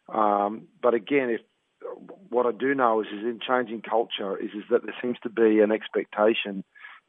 Um, 0.07 0.67
but 0.81 0.93
again, 0.93 1.29
if 1.31 1.41
what 2.29 2.45
I 2.45 2.51
do 2.51 2.73
know 2.75 3.01
is, 3.01 3.07
is 3.07 3.23
in 3.23 3.39
changing 3.45 3.81
culture 3.81 4.37
is, 4.37 4.51
is 4.51 4.63
that 4.69 4.83
there 4.83 4.95
seems 5.01 5.17
to 5.23 5.29
be 5.29 5.59
an 5.59 5.71
expectation 5.71 6.63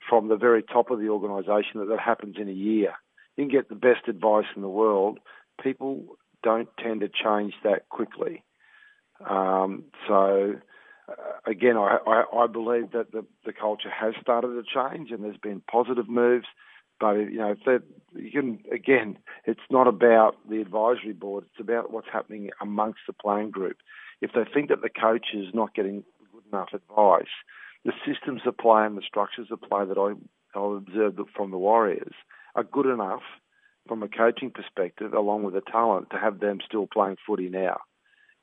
from 0.09 0.29
the 0.29 0.37
very 0.37 0.63
top 0.63 0.91
of 0.91 0.99
the 0.99 1.09
organisation 1.09 1.81
that 1.81 1.89
that 1.89 2.01
happens 2.01 2.37
in 2.39 2.49
a 2.49 2.53
year. 2.53 2.95
You 3.37 3.45
can 3.45 3.49
get 3.49 3.69
the 3.69 3.75
best 3.75 4.09
advice 4.09 4.47
in 4.55 4.63
the 4.63 4.69
world. 4.69 5.19
People 5.63 6.05
don't 6.43 6.69
tend 6.79 7.01
to 7.01 7.09
change 7.09 7.55
that 7.65 7.89
quickly. 7.89 8.45
Um, 9.29 9.85
so, 10.07 10.55
uh, 11.09 11.15
again, 11.51 11.77
I, 11.77 11.99
I, 12.07 12.25
I, 12.37 12.47
believe 12.47 12.93
that 12.93 13.13
the, 13.13 13.25
the 13.45 13.53
culture 13.53 13.91
has 13.91 14.15
started 14.21 14.49
to 14.49 14.63
change 14.63 15.11
and 15.11 15.23
there's 15.23 15.37
been 15.37 15.63
positive 15.71 16.09
moves. 16.09 16.47
But 16.99 17.15
you 17.15 17.39
know, 17.39 17.55
that 17.67 17.83
you 18.15 18.31
can 18.31 18.59
again, 18.73 19.19
it's 19.45 19.61
not 19.71 19.87
about 19.87 20.37
the 20.49 20.61
advisory 20.61 21.13
board. 21.13 21.45
It's 21.45 21.61
about 21.61 21.93
what's 21.93 22.09
happening 22.11 22.51
amongst 22.61 23.01
the 23.07 23.13
playing 23.13 23.51
group. 23.51 23.77
If 24.23 24.33
they 24.33 24.45
think 24.53 24.71
that 24.71 24.81
the 24.81 24.89
coach 24.89 25.27
is 25.35 25.53
not 25.53 25.75
getting 25.75 26.05
good 26.33 26.45
enough 26.51 26.71
advice, 26.73 27.27
the 27.85 27.93
systems 28.07 28.43
of 28.47 28.57
play 28.57 28.87
and 28.87 28.97
the 28.97 29.03
structures 29.07 29.49
of 29.51 29.61
play 29.61 29.85
that 29.85 29.99
I, 29.99 30.59
I 30.59 30.77
observed 30.77 31.21
from 31.37 31.51
the 31.51 31.59
Warriors 31.59 32.15
are 32.55 32.65
good 32.65 32.87
enough 32.87 33.23
from 33.87 34.03
a 34.03 34.09
coaching 34.09 34.51
perspective, 34.51 35.13
along 35.13 35.45
with 35.45 35.55
the 35.55 35.61
talent, 35.61 36.11
to 36.11 36.19
have 36.19 36.41
them 36.41 36.59
still 36.67 36.87
playing 36.87 37.17
footy 37.27 37.49
now. 37.49 37.77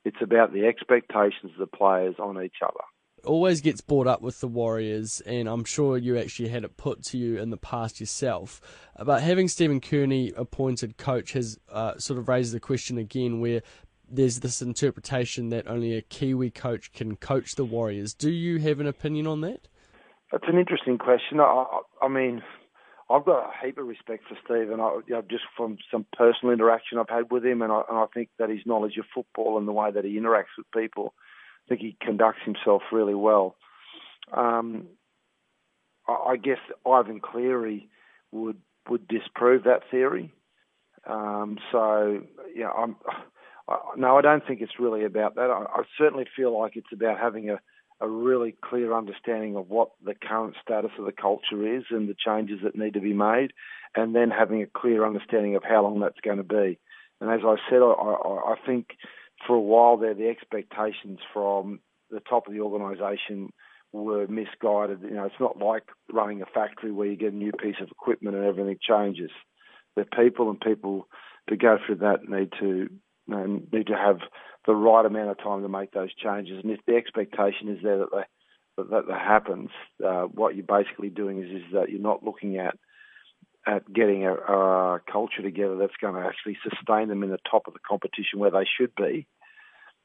It's 0.05 0.21
about 0.21 0.53
the 0.53 0.65
expectations 0.65 1.51
of 1.53 1.59
the 1.59 1.67
players 1.67 2.15
on 2.19 2.41
each 2.43 2.57
other. 2.61 2.83
always 3.25 3.61
gets 3.61 3.79
brought 3.79 4.07
up 4.07 4.21
with 4.21 4.41
the 4.41 4.47
Warriors, 4.47 5.21
and 5.25 5.47
I'm 5.47 5.63
sure 5.63 5.97
you 5.97 6.17
actually 6.17 6.49
had 6.49 6.65
it 6.65 6.75
put 6.75 7.03
to 7.05 7.17
you 7.17 7.39
in 7.39 7.51
the 7.51 7.57
past 7.57 7.99
yourself. 7.99 8.59
But 9.01 9.23
having 9.23 9.47
Stephen 9.47 9.79
Kearney 9.79 10.33
appointed 10.35 10.97
coach 10.97 11.33
has 11.33 11.57
uh, 11.71 11.97
sort 11.97 12.19
of 12.19 12.27
raised 12.27 12.53
the 12.53 12.59
question 12.59 12.97
again 12.97 13.39
where 13.39 13.61
there's 14.09 14.41
this 14.41 14.61
interpretation 14.61 15.49
that 15.49 15.67
only 15.67 15.95
a 15.95 16.01
Kiwi 16.01 16.51
coach 16.51 16.91
can 16.91 17.15
coach 17.15 17.55
the 17.55 17.65
Warriors. 17.65 18.13
Do 18.13 18.29
you 18.29 18.59
have 18.59 18.79
an 18.79 18.87
opinion 18.87 19.27
on 19.27 19.41
that? 19.41 19.67
That's 20.31 20.45
an 20.47 20.57
interesting 20.57 20.97
question. 20.97 21.39
I, 21.39 21.65
I 22.01 22.07
mean, 22.07 22.41
I've 23.09 23.25
got 23.25 23.49
a 23.49 23.65
heap 23.65 23.77
of 23.77 23.85
respect 23.87 24.23
for 24.27 24.37
Stephen. 24.45 24.79
I, 24.79 24.99
you 25.07 25.15
know, 25.15 25.23
just 25.29 25.43
from 25.57 25.77
some 25.91 26.05
personal 26.15 26.53
interaction 26.53 26.97
I've 26.97 27.09
had 27.09 27.31
with 27.31 27.45
him, 27.45 27.61
and 27.61 27.71
I, 27.71 27.81
and 27.89 27.97
I 27.97 28.05
think 28.13 28.29
that 28.39 28.49
his 28.49 28.65
knowledge 28.65 28.97
of 28.97 29.05
football 29.13 29.57
and 29.57 29.67
the 29.67 29.73
way 29.73 29.91
that 29.91 30.05
he 30.05 30.17
interacts 30.17 30.55
with 30.57 30.67
people, 30.75 31.13
I 31.65 31.69
think 31.69 31.81
he 31.81 31.97
conducts 32.01 32.41
himself 32.45 32.81
really 32.91 33.13
well. 33.15 33.55
Um, 34.31 34.87
I, 36.07 36.13
I 36.31 36.37
guess 36.37 36.59
Ivan 36.85 37.19
Cleary 37.19 37.89
would 38.31 38.57
would 38.89 39.07
disprove 39.07 39.63
that 39.63 39.81
theory. 39.91 40.31
Um, 41.05 41.57
so, 41.71 42.21
yeah, 42.55 42.69
I'm. 42.71 42.95
I, 43.67 43.77
no, 43.95 44.17
I 44.17 44.21
don't 44.21 44.45
think 44.45 44.61
it's 44.61 44.79
really 44.79 45.05
about 45.05 45.35
that. 45.35 45.49
I, 45.49 45.65
I 45.73 45.83
certainly 45.97 46.25
feel 46.35 46.57
like 46.57 46.75
it's 46.75 46.91
about 46.91 47.19
having 47.19 47.49
a 47.49 47.59
a 48.01 48.07
really 48.07 48.55
clear 48.63 48.93
understanding 48.93 49.55
of 49.55 49.69
what 49.69 49.91
the 50.03 50.15
current 50.15 50.55
status 50.61 50.91
of 50.97 51.05
the 51.05 51.11
culture 51.11 51.77
is 51.77 51.83
and 51.89 52.09
the 52.09 52.15
changes 52.15 52.59
that 52.63 52.75
need 52.75 52.93
to 52.93 52.99
be 52.99 53.13
made, 53.13 53.51
and 53.95 54.15
then 54.15 54.29
having 54.29 54.61
a 54.61 54.67
clear 54.67 55.05
understanding 55.05 55.55
of 55.55 55.63
how 55.63 55.83
long 55.83 55.99
that's 55.99 56.19
going 56.23 56.37
to 56.37 56.43
be. 56.43 56.79
And 57.21 57.31
as 57.31 57.41
I 57.45 57.55
said, 57.69 57.81
I, 57.81 57.91
I, 57.91 58.55
think 58.65 58.87
for 59.47 59.55
a 59.55 59.61
while 59.61 59.97
there, 59.97 60.13
the 60.13 60.27
expectations 60.27 61.19
from 61.33 61.79
the 62.09 62.19
top 62.19 62.47
of 62.47 62.53
the 62.53 62.59
organisation 62.59 63.53
were 63.93 64.27
misguided. 64.27 65.01
You 65.03 65.11
know, 65.11 65.25
it's 65.25 65.39
not 65.39 65.57
like 65.57 65.83
running 66.11 66.41
a 66.41 66.45
factory 66.45 66.91
where 66.91 67.07
you 67.07 67.15
get 67.15 67.33
a 67.33 67.35
new 67.35 67.51
piece 67.51 67.77
of 67.81 67.89
equipment 67.89 68.35
and 68.35 68.45
everything 68.45 68.77
changes. 68.81 69.31
The 69.95 70.05
people 70.05 70.49
and 70.49 70.59
people 70.59 71.07
to 71.49 71.55
go 71.55 71.77
through 71.85 71.97
that 71.97 72.27
need 72.27 72.51
to 72.59 72.89
know, 73.27 73.61
need 73.71 73.87
to 73.87 73.95
have 73.95 74.19
the 74.65 74.75
right 74.75 75.05
amount 75.05 75.29
of 75.29 75.37
time 75.37 75.61
to 75.61 75.69
make 75.69 75.91
those 75.91 76.13
changes. 76.13 76.59
And 76.63 76.71
if 76.71 76.79
the 76.85 76.95
expectation 76.95 77.69
is 77.69 77.79
there 77.83 77.99
that 77.99 78.11
they, 78.11 78.23
that, 78.77 78.89
that, 78.89 79.07
that 79.07 79.19
happens, 79.19 79.69
uh, 80.03 80.23
what 80.23 80.55
you're 80.55 80.65
basically 80.65 81.09
doing 81.09 81.43
is 81.43 81.49
is 81.49 81.73
that 81.73 81.89
you're 81.89 82.01
not 82.01 82.23
looking 82.23 82.57
at 82.57 82.75
at 83.65 83.91
getting 83.91 84.25
a, 84.25 84.33
a 84.33 85.01
culture 85.09 85.41
together 85.41 85.77
that's 85.77 85.95
going 86.01 86.15
to 86.15 86.27
actually 86.27 86.57
sustain 86.69 87.07
them 87.07 87.23
in 87.23 87.29
the 87.29 87.39
top 87.49 87.63
of 87.67 87.73
the 87.73 87.79
competition 87.87 88.39
where 88.39 88.51
they 88.51 88.67
should 88.77 88.93
be. 88.95 89.25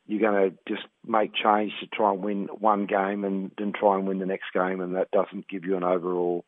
You're 0.06 0.20
going 0.20 0.50
to 0.50 0.56
just 0.68 0.86
make 1.04 1.34
change 1.34 1.72
to 1.80 1.86
try 1.86 2.12
and 2.12 2.22
win 2.22 2.48
one 2.58 2.86
game 2.86 3.24
and 3.24 3.50
then 3.58 3.72
try 3.78 3.96
and 3.96 4.06
win 4.06 4.20
the 4.20 4.26
next 4.26 4.46
game, 4.54 4.80
and 4.80 4.94
that 4.96 5.10
doesn't 5.10 5.48
give 5.48 5.64
you 5.64 5.76
an 5.76 5.84
overall 5.84 6.44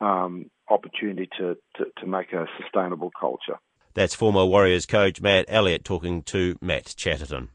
um, 0.00 0.50
opportunity 0.68 1.28
to, 1.38 1.56
to, 1.76 1.86
to 1.98 2.06
make 2.06 2.32
a 2.32 2.46
sustainable 2.60 3.10
culture. 3.18 3.58
That's 3.94 4.14
former 4.14 4.44
Warriors 4.44 4.86
coach 4.86 5.20
Matt 5.20 5.46
Elliott 5.48 5.84
talking 5.84 6.22
to 6.24 6.56
Matt 6.60 6.94
Chatterton. 6.96 7.48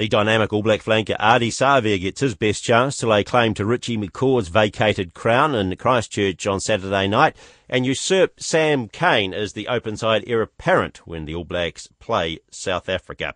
The 0.00 0.08
dynamic 0.08 0.50
All 0.50 0.62
Black 0.62 0.82
flanker 0.82 1.18
Ardie 1.18 1.48
Savea 1.48 2.00
gets 2.00 2.22
his 2.22 2.34
best 2.34 2.64
chance 2.64 2.96
to 2.96 3.06
lay 3.06 3.22
claim 3.22 3.52
to 3.52 3.66
Richie 3.66 3.98
McCaw's 3.98 4.48
vacated 4.48 5.12
crown 5.12 5.54
in 5.54 5.76
Christchurch 5.76 6.46
on 6.46 6.58
Saturday 6.58 7.06
night 7.06 7.36
and 7.68 7.84
usurp 7.84 8.40
Sam 8.40 8.88
Cane 8.88 9.34
as 9.34 9.52
the 9.52 9.68
open 9.68 9.98
side 9.98 10.24
heir 10.26 10.40
apparent 10.40 11.06
when 11.06 11.26
the 11.26 11.34
All 11.34 11.44
Blacks 11.44 11.86
play 11.98 12.38
South 12.50 12.88
Africa. 12.88 13.34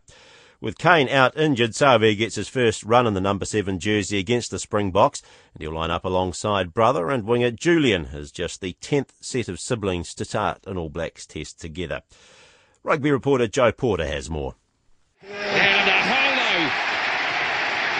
With 0.64 0.78
Cane 0.78 1.10
out 1.10 1.36
injured, 1.36 1.72
Savea 1.72 2.16
gets 2.16 2.36
his 2.36 2.48
first 2.48 2.84
run 2.84 3.06
in 3.06 3.12
the 3.12 3.20
number 3.20 3.44
seven 3.44 3.78
jersey 3.78 4.18
against 4.18 4.50
the 4.50 4.58
Springboks, 4.58 5.20
and 5.52 5.60
he'll 5.60 5.74
line 5.74 5.90
up 5.90 6.06
alongside 6.06 6.72
brother 6.72 7.10
and 7.10 7.26
winger 7.26 7.50
Julian 7.50 8.06
as 8.14 8.32
just 8.32 8.62
the 8.62 8.72
tenth 8.80 9.12
set 9.20 9.50
of 9.50 9.60
siblings 9.60 10.14
to 10.14 10.24
start 10.24 10.66
an 10.66 10.78
All 10.78 10.88
Blacks 10.88 11.26
test 11.26 11.60
together. 11.60 12.00
Rugby 12.82 13.10
reporter 13.10 13.46
Joe 13.46 13.72
Porter 13.72 14.06
has 14.06 14.30
more. 14.30 14.54
And 15.20 15.84
a 15.84 16.00
holo 16.00 16.70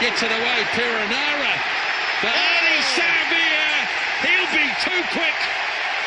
gets 0.00 0.23
it 0.23 0.33
away, 0.33 0.64
Piranara. 0.73 1.52
But 2.23 2.33
Ardie 2.33 2.80
Savea, 2.97 3.85
he'll 4.25 4.52
be 4.56 4.64
too 4.80 5.02
quick. 5.12 5.37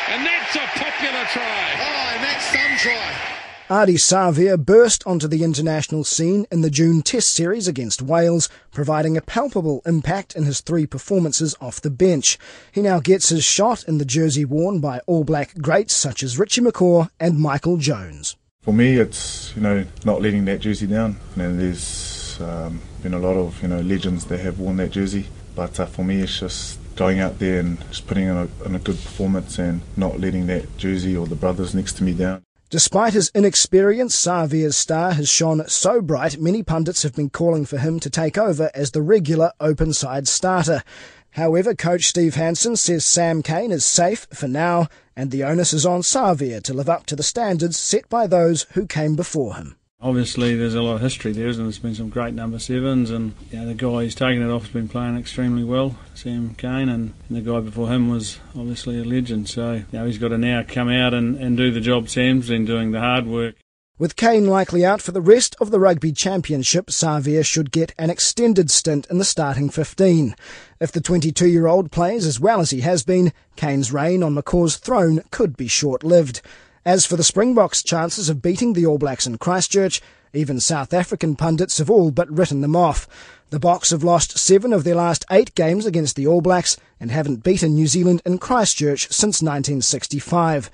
And 0.08 0.26
that's 0.26 0.56
a 0.56 0.66
popular 0.74 1.24
try. 1.26 1.70
Oh, 1.78 2.14
and 2.14 2.24
that's 2.24 2.46
some 2.46 2.76
try. 2.78 3.37
Ardie 3.68 3.98
Savea 3.98 4.56
burst 4.56 5.06
onto 5.06 5.28
the 5.28 5.44
international 5.44 6.02
scene 6.02 6.46
in 6.50 6.62
the 6.62 6.70
June 6.70 7.02
Test 7.02 7.34
series 7.34 7.68
against 7.68 8.00
Wales, 8.00 8.48
providing 8.72 9.14
a 9.14 9.20
palpable 9.20 9.82
impact 9.84 10.34
in 10.34 10.44
his 10.44 10.62
three 10.62 10.86
performances 10.86 11.54
off 11.60 11.78
the 11.78 11.90
bench. 11.90 12.38
He 12.72 12.80
now 12.80 12.98
gets 12.98 13.28
his 13.28 13.44
shot 13.44 13.84
in 13.84 13.98
the 13.98 14.06
jersey 14.06 14.46
worn 14.46 14.80
by 14.80 15.00
All 15.00 15.22
Black 15.22 15.54
greats 15.58 15.92
such 15.92 16.22
as 16.22 16.38
Richie 16.38 16.62
McCaw 16.62 17.10
and 17.20 17.38
Michael 17.38 17.76
Jones. 17.76 18.36
For 18.62 18.72
me, 18.72 18.96
it's 18.96 19.54
you 19.54 19.60
know 19.60 19.84
not 20.02 20.22
letting 20.22 20.46
that 20.46 20.60
jersey 20.60 20.86
down. 20.86 21.18
You 21.36 21.42
know, 21.42 21.54
there's 21.54 22.40
um, 22.40 22.80
been 23.02 23.12
a 23.12 23.18
lot 23.18 23.36
of 23.36 23.60
you 23.60 23.68
know 23.68 23.82
legends 23.82 24.24
that 24.26 24.40
have 24.40 24.58
worn 24.58 24.78
that 24.78 24.92
jersey, 24.92 25.26
but 25.54 25.78
uh, 25.78 25.84
for 25.84 26.04
me, 26.04 26.22
it's 26.22 26.40
just 26.40 26.78
going 26.96 27.20
out 27.20 27.38
there 27.38 27.60
and 27.60 27.78
just 27.90 28.06
putting 28.06 28.28
in 28.28 28.36
a, 28.38 28.48
in 28.64 28.74
a 28.74 28.78
good 28.78 28.96
performance 28.96 29.58
and 29.58 29.82
not 29.94 30.18
letting 30.18 30.46
that 30.46 30.78
jersey 30.78 31.14
or 31.14 31.26
the 31.26 31.36
brothers 31.36 31.74
next 31.74 31.98
to 31.98 32.02
me 32.02 32.14
down. 32.14 32.42
Despite 32.70 33.14
his 33.14 33.30
inexperience, 33.34 34.14
Savea's 34.14 34.76
star 34.76 35.12
has 35.12 35.30
shone 35.30 35.66
so 35.68 36.02
bright 36.02 36.38
many 36.38 36.62
pundits 36.62 37.02
have 37.02 37.14
been 37.14 37.30
calling 37.30 37.64
for 37.64 37.78
him 37.78 37.98
to 38.00 38.10
take 38.10 38.36
over 38.36 38.70
as 38.74 38.90
the 38.90 39.00
regular 39.00 39.52
open 39.58 39.94
side 39.94 40.28
starter. 40.28 40.82
However, 41.30 41.74
coach 41.74 42.08
Steve 42.08 42.34
Hansen 42.34 42.76
says 42.76 43.06
Sam 43.06 43.42
Cane 43.42 43.72
is 43.72 43.86
safe 43.86 44.26
for 44.34 44.48
now, 44.48 44.88
and 45.16 45.30
the 45.30 45.44
onus 45.44 45.72
is 45.72 45.86
on 45.86 46.02
Savea 46.02 46.62
to 46.64 46.74
live 46.74 46.90
up 46.90 47.06
to 47.06 47.16
the 47.16 47.22
standards 47.22 47.78
set 47.78 48.06
by 48.10 48.26
those 48.26 48.66
who 48.72 48.86
came 48.86 49.16
before 49.16 49.54
him. 49.54 49.77
Obviously, 50.00 50.54
there's 50.54 50.76
a 50.76 50.82
lot 50.82 50.94
of 50.94 51.00
history 51.00 51.32
there, 51.32 51.48
and 51.48 51.56
there's 51.56 51.80
been 51.80 51.94
some 51.96 52.08
great 52.08 52.32
number 52.32 52.60
sevens, 52.60 53.10
and 53.10 53.34
you 53.50 53.58
know, 53.58 53.66
the 53.66 53.74
guy 53.74 54.04
who's 54.04 54.14
taken 54.14 54.48
it 54.48 54.48
off 54.48 54.62
has 54.62 54.70
been 54.70 54.86
playing 54.86 55.18
extremely 55.18 55.64
well, 55.64 55.96
Sam 56.14 56.54
Cane, 56.54 56.88
and, 56.88 57.14
and 57.28 57.36
the 57.36 57.40
guy 57.40 57.58
before 57.58 57.88
him 57.88 58.08
was 58.08 58.38
obviously 58.56 59.00
a 59.00 59.04
legend. 59.04 59.48
So 59.48 59.72
you 59.72 59.86
know, 59.90 60.06
he's 60.06 60.18
got 60.18 60.28
to 60.28 60.38
now 60.38 60.62
come 60.62 60.88
out 60.88 61.14
and, 61.14 61.36
and 61.38 61.56
do 61.56 61.72
the 61.72 61.80
job 61.80 62.08
Sam's 62.08 62.48
been 62.48 62.64
doing, 62.64 62.92
the 62.92 63.00
hard 63.00 63.26
work. 63.26 63.56
With 63.98 64.14
Cane 64.14 64.46
likely 64.46 64.86
out 64.86 65.02
for 65.02 65.10
the 65.10 65.20
rest 65.20 65.56
of 65.60 65.72
the 65.72 65.80
Rugby 65.80 66.12
Championship, 66.12 66.86
Savea 66.86 67.44
should 67.44 67.72
get 67.72 67.92
an 67.98 68.08
extended 68.08 68.70
stint 68.70 69.08
in 69.10 69.18
the 69.18 69.24
starting 69.24 69.68
15. 69.68 70.36
If 70.78 70.92
the 70.92 71.00
22 71.00 71.48
year 71.48 71.66
old 71.66 71.90
plays 71.90 72.24
as 72.24 72.38
well 72.38 72.60
as 72.60 72.70
he 72.70 72.82
has 72.82 73.02
been, 73.02 73.32
Cane's 73.56 73.92
reign 73.92 74.22
on 74.22 74.36
McCaw's 74.36 74.76
throne 74.76 75.22
could 75.32 75.56
be 75.56 75.66
short 75.66 76.04
lived. 76.04 76.40
As 76.88 77.04
for 77.04 77.16
the 77.16 77.22
Springboks' 77.22 77.82
chances 77.82 78.30
of 78.30 78.40
beating 78.40 78.72
the 78.72 78.86
All 78.86 78.96
Blacks 78.96 79.26
in 79.26 79.36
Christchurch, 79.36 80.00
even 80.32 80.58
South 80.58 80.94
African 80.94 81.36
pundits 81.36 81.76
have 81.76 81.90
all 81.90 82.10
but 82.10 82.30
written 82.30 82.62
them 82.62 82.74
off. 82.74 83.06
The 83.50 83.60
Boks 83.60 83.90
have 83.90 84.02
lost 84.02 84.38
seven 84.38 84.72
of 84.72 84.84
their 84.84 84.94
last 84.94 85.26
eight 85.30 85.54
games 85.54 85.84
against 85.84 86.16
the 86.16 86.26
All 86.26 86.40
Blacks 86.40 86.78
and 86.98 87.10
haven't 87.10 87.44
beaten 87.44 87.74
New 87.74 87.88
Zealand 87.88 88.22
in 88.24 88.38
Christchurch 88.38 89.02
since 89.10 89.42
1965. 89.42 90.70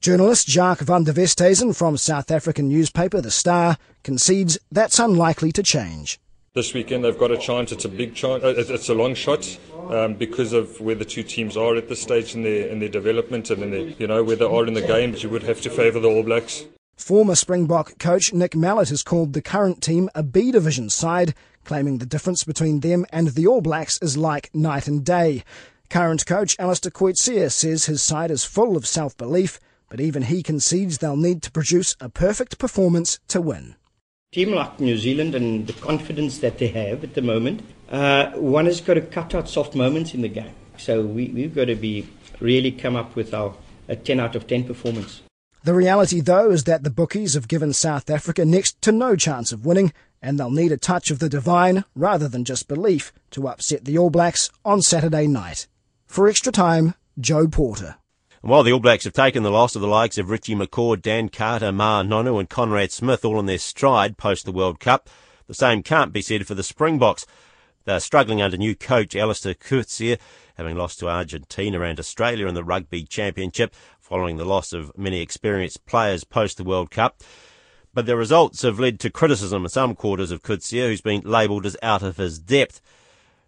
Journalist 0.00 0.48
Jacques 0.48 0.80
van 0.80 1.04
der 1.04 1.12
Westhuizen 1.12 1.76
from 1.76 1.98
South 1.98 2.30
African 2.30 2.70
newspaper 2.70 3.20
The 3.20 3.30
Star 3.30 3.76
concedes 4.02 4.56
that's 4.72 4.98
unlikely 4.98 5.52
to 5.52 5.62
change. 5.62 6.18
This 6.58 6.74
weekend 6.74 7.04
they've 7.04 7.16
got 7.16 7.30
a 7.30 7.38
chance. 7.38 7.70
It's 7.70 7.84
a 7.84 7.88
big 7.88 8.16
chance. 8.16 8.42
Uh, 8.42 8.52
it's 8.56 8.88
a 8.88 8.94
long 8.94 9.14
shot 9.14 9.56
um, 9.90 10.14
because 10.14 10.52
of 10.52 10.80
where 10.80 10.96
the 10.96 11.04
two 11.04 11.22
teams 11.22 11.56
are 11.56 11.76
at 11.76 11.88
this 11.88 12.02
stage 12.02 12.34
in 12.34 12.42
their 12.42 12.66
in 12.66 12.80
their 12.80 12.88
development 12.88 13.48
and 13.50 13.62
in 13.62 13.70
their, 13.70 13.82
you 13.82 14.08
know 14.08 14.24
where 14.24 14.34
they 14.34 14.44
are 14.44 14.66
in 14.66 14.74
the 14.74 14.82
game. 14.82 15.12
But 15.12 15.22
you 15.22 15.30
would 15.30 15.44
have 15.44 15.60
to 15.60 15.70
favour 15.70 16.00
the 16.00 16.08
All 16.08 16.24
Blacks. 16.24 16.64
Former 16.96 17.36
Springbok 17.36 17.96
coach 18.00 18.32
Nick 18.32 18.56
Mallett 18.56 18.88
has 18.88 19.04
called 19.04 19.34
the 19.34 19.40
current 19.40 19.80
team 19.80 20.10
a 20.16 20.24
B 20.24 20.50
division 20.50 20.90
side, 20.90 21.32
claiming 21.62 21.98
the 21.98 22.06
difference 22.06 22.42
between 22.42 22.80
them 22.80 23.06
and 23.10 23.28
the 23.28 23.46
All 23.46 23.60
Blacks 23.60 24.00
is 24.02 24.16
like 24.16 24.52
night 24.52 24.88
and 24.88 25.04
day. 25.04 25.44
Current 25.90 26.26
coach 26.26 26.56
Allister 26.58 26.90
Coetzee 26.90 27.52
says 27.52 27.84
his 27.84 28.02
side 28.02 28.32
is 28.32 28.44
full 28.44 28.76
of 28.76 28.84
self 28.84 29.16
belief, 29.16 29.60
but 29.88 30.00
even 30.00 30.24
he 30.24 30.42
concedes 30.42 30.98
they'll 30.98 31.16
need 31.16 31.40
to 31.44 31.52
produce 31.52 31.94
a 32.00 32.08
perfect 32.08 32.58
performance 32.58 33.20
to 33.28 33.40
win 33.40 33.76
team 34.32 34.52
like 34.52 34.78
New 34.78 34.98
Zealand 34.98 35.34
and 35.34 35.66
the 35.66 35.72
confidence 35.72 36.38
that 36.38 36.58
they 36.58 36.68
have 36.68 37.02
at 37.02 37.14
the 37.14 37.22
moment, 37.22 37.62
uh, 37.90 38.30
one 38.32 38.66
has 38.66 38.80
got 38.80 38.94
to 38.94 39.00
cut 39.00 39.34
out 39.34 39.48
soft 39.48 39.74
moments 39.74 40.12
in 40.12 40.20
the 40.20 40.28
game. 40.28 40.54
So 40.76 41.02
we, 41.02 41.28
we've 41.28 41.54
got 41.54 41.66
to 41.66 41.74
be 41.74 42.06
really 42.40 42.70
come 42.70 42.94
up 42.94 43.16
with 43.16 43.32
our 43.32 43.54
a 43.88 43.96
10 43.96 44.20
out 44.20 44.36
of 44.36 44.46
10 44.46 44.64
performance. 44.64 45.22
The 45.64 45.74
reality, 45.74 46.20
though, 46.20 46.50
is 46.50 46.64
that 46.64 46.84
the 46.84 46.90
bookies 46.90 47.34
have 47.34 47.48
given 47.48 47.72
South 47.72 48.10
Africa 48.10 48.44
next 48.44 48.80
to 48.82 48.92
no 48.92 49.16
chance 49.16 49.50
of 49.50 49.64
winning, 49.64 49.92
and 50.20 50.38
they'll 50.38 50.50
need 50.50 50.72
a 50.72 50.76
touch 50.76 51.10
of 51.10 51.18
the 51.18 51.28
divine 51.28 51.84
rather 51.94 52.28
than 52.28 52.44
just 52.44 52.68
belief 52.68 53.12
to 53.30 53.48
upset 53.48 53.84
the 53.84 53.96
All 53.96 54.10
Blacks 54.10 54.50
on 54.64 54.82
Saturday 54.82 55.26
night. 55.26 55.66
For 56.06 56.28
extra 56.28 56.52
time, 56.52 56.94
Joe 57.18 57.48
Porter. 57.48 57.96
And 58.42 58.50
while 58.50 58.62
the 58.62 58.72
All 58.72 58.80
Blacks 58.80 59.04
have 59.04 59.12
taken 59.12 59.42
the 59.42 59.50
loss 59.50 59.74
of 59.74 59.82
the 59.82 59.88
likes 59.88 60.18
of 60.18 60.30
Richie 60.30 60.54
McCaw, 60.54 61.00
Dan 61.00 61.28
Carter, 61.28 61.72
Ma'a 61.72 62.06
Nonu 62.06 62.38
and 62.38 62.48
Conrad 62.48 62.92
Smith 62.92 63.24
all 63.24 63.40
in 63.40 63.46
their 63.46 63.58
stride 63.58 64.16
post 64.16 64.44
the 64.44 64.52
World 64.52 64.78
Cup, 64.78 65.08
The 65.48 65.54
same 65.54 65.82
can't 65.82 66.12
be 66.12 66.22
said 66.22 66.46
for 66.46 66.54
the 66.54 66.62
Springboks. 66.62 67.26
They're 67.84 68.00
struggling 68.00 68.42
under 68.42 68.56
new 68.56 68.76
coach 68.76 69.16
Allister 69.16 69.54
Coetzee, 69.54 70.18
having 70.56 70.76
lost 70.76 70.98
to 71.00 71.08
Argentina 71.08 71.80
and 71.80 71.98
Australia 71.98 72.46
in 72.46 72.54
the 72.54 72.64
Rugby 72.64 73.04
Championship 73.04 73.74
following 74.08 74.38
the 74.38 74.44
loss 74.44 74.72
of 74.72 74.96
many 74.96 75.20
experienced 75.20 75.84
players 75.84 76.24
post 76.24 76.56
the 76.56 76.64
World 76.64 76.90
Cup. 76.90 77.22
But 77.92 78.06
their 78.06 78.16
results 78.16 78.62
have 78.62 78.78
led 78.78 79.00
to 79.00 79.10
criticism 79.10 79.64
in 79.64 79.68
some 79.68 79.94
quarters 79.94 80.30
of 80.30 80.42
Coetzee, 80.42 80.86
who's 80.86 81.00
been 81.00 81.22
labelled 81.24 81.66
as 81.66 81.76
out 81.82 82.02
of 82.02 82.16
his 82.16 82.38
depth. 82.38 82.80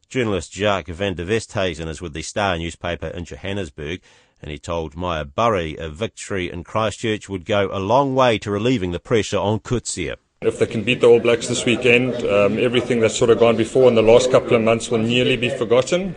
Journalist 0.09 0.53
Jacques 0.53 0.89
van 0.89 1.15
der 1.15 1.25
Westhuizen 1.25 1.89
is 1.89 2.03
with 2.03 2.13
the 2.13 2.23
Star 2.23 2.59
newspaper 2.59 3.07
in 3.07 3.25
Johannesburg, 3.25 4.01
and 4.43 4.51
he 4.51 4.59
told 4.59 4.97
Maya 4.97 5.25
Burry 5.25 5.77
a 5.77 5.89
victory 5.89 6.51
in 6.51 6.65
Christchurch 6.65 7.29
would 7.29 7.45
go 7.45 7.69
a 7.73 7.79
long 7.79 8.15
way 8.15 8.39
to 8.39 8.51
relieving 8.51 8.93
the 8.93 9.01
pressure 9.01 9.39
on 9.39 9.61
Coetzee. 9.61 10.15
If 10.43 10.59
they 10.59 10.67
can 10.67 10.83
beat 10.83 11.03
the 11.03 11.07
All 11.07 11.21
Blacks 11.21 11.49
this 11.49 11.67
weekend, 11.67 12.15
um, 12.27 12.59
everything 12.59 13.01
that's 13.01 13.17
sort 13.17 13.31
of 13.31 13.39
gone 13.39 13.57
before 13.57 13.89
in 13.89 13.95
the 13.95 14.03
last 14.03 14.31
couple 14.31 14.55
of 14.55 14.63
months 14.63 14.91
will 14.91 14.99
nearly 14.99 15.37
be 15.37 15.51
forgotten. 15.51 16.15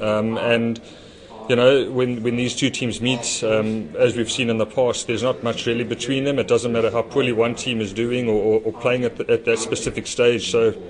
Um, 0.00 0.36
and 0.38 0.80
you 1.48 1.56
know, 1.56 1.90
when, 1.90 2.22
when 2.22 2.36
these 2.36 2.54
two 2.54 2.70
teams 2.70 3.00
meet, 3.00 3.42
um, 3.44 3.94
as 3.96 4.16
we've 4.16 4.30
seen 4.30 4.50
in 4.50 4.58
the 4.58 4.66
past, 4.66 5.06
there's 5.06 5.22
not 5.22 5.42
much 5.42 5.66
really 5.66 5.84
between 5.84 6.24
them. 6.24 6.38
It 6.38 6.48
doesn't 6.48 6.72
matter 6.72 6.90
how 6.90 7.02
poorly 7.02 7.32
one 7.32 7.54
team 7.54 7.80
is 7.80 7.92
doing 7.92 8.28
or, 8.28 8.40
or, 8.40 8.60
or 8.62 8.72
playing 8.72 9.04
at, 9.04 9.16
the, 9.16 9.28
at 9.30 9.44
that 9.44 9.58
specific 9.58 10.06
stage. 10.06 10.50
So 10.50 10.80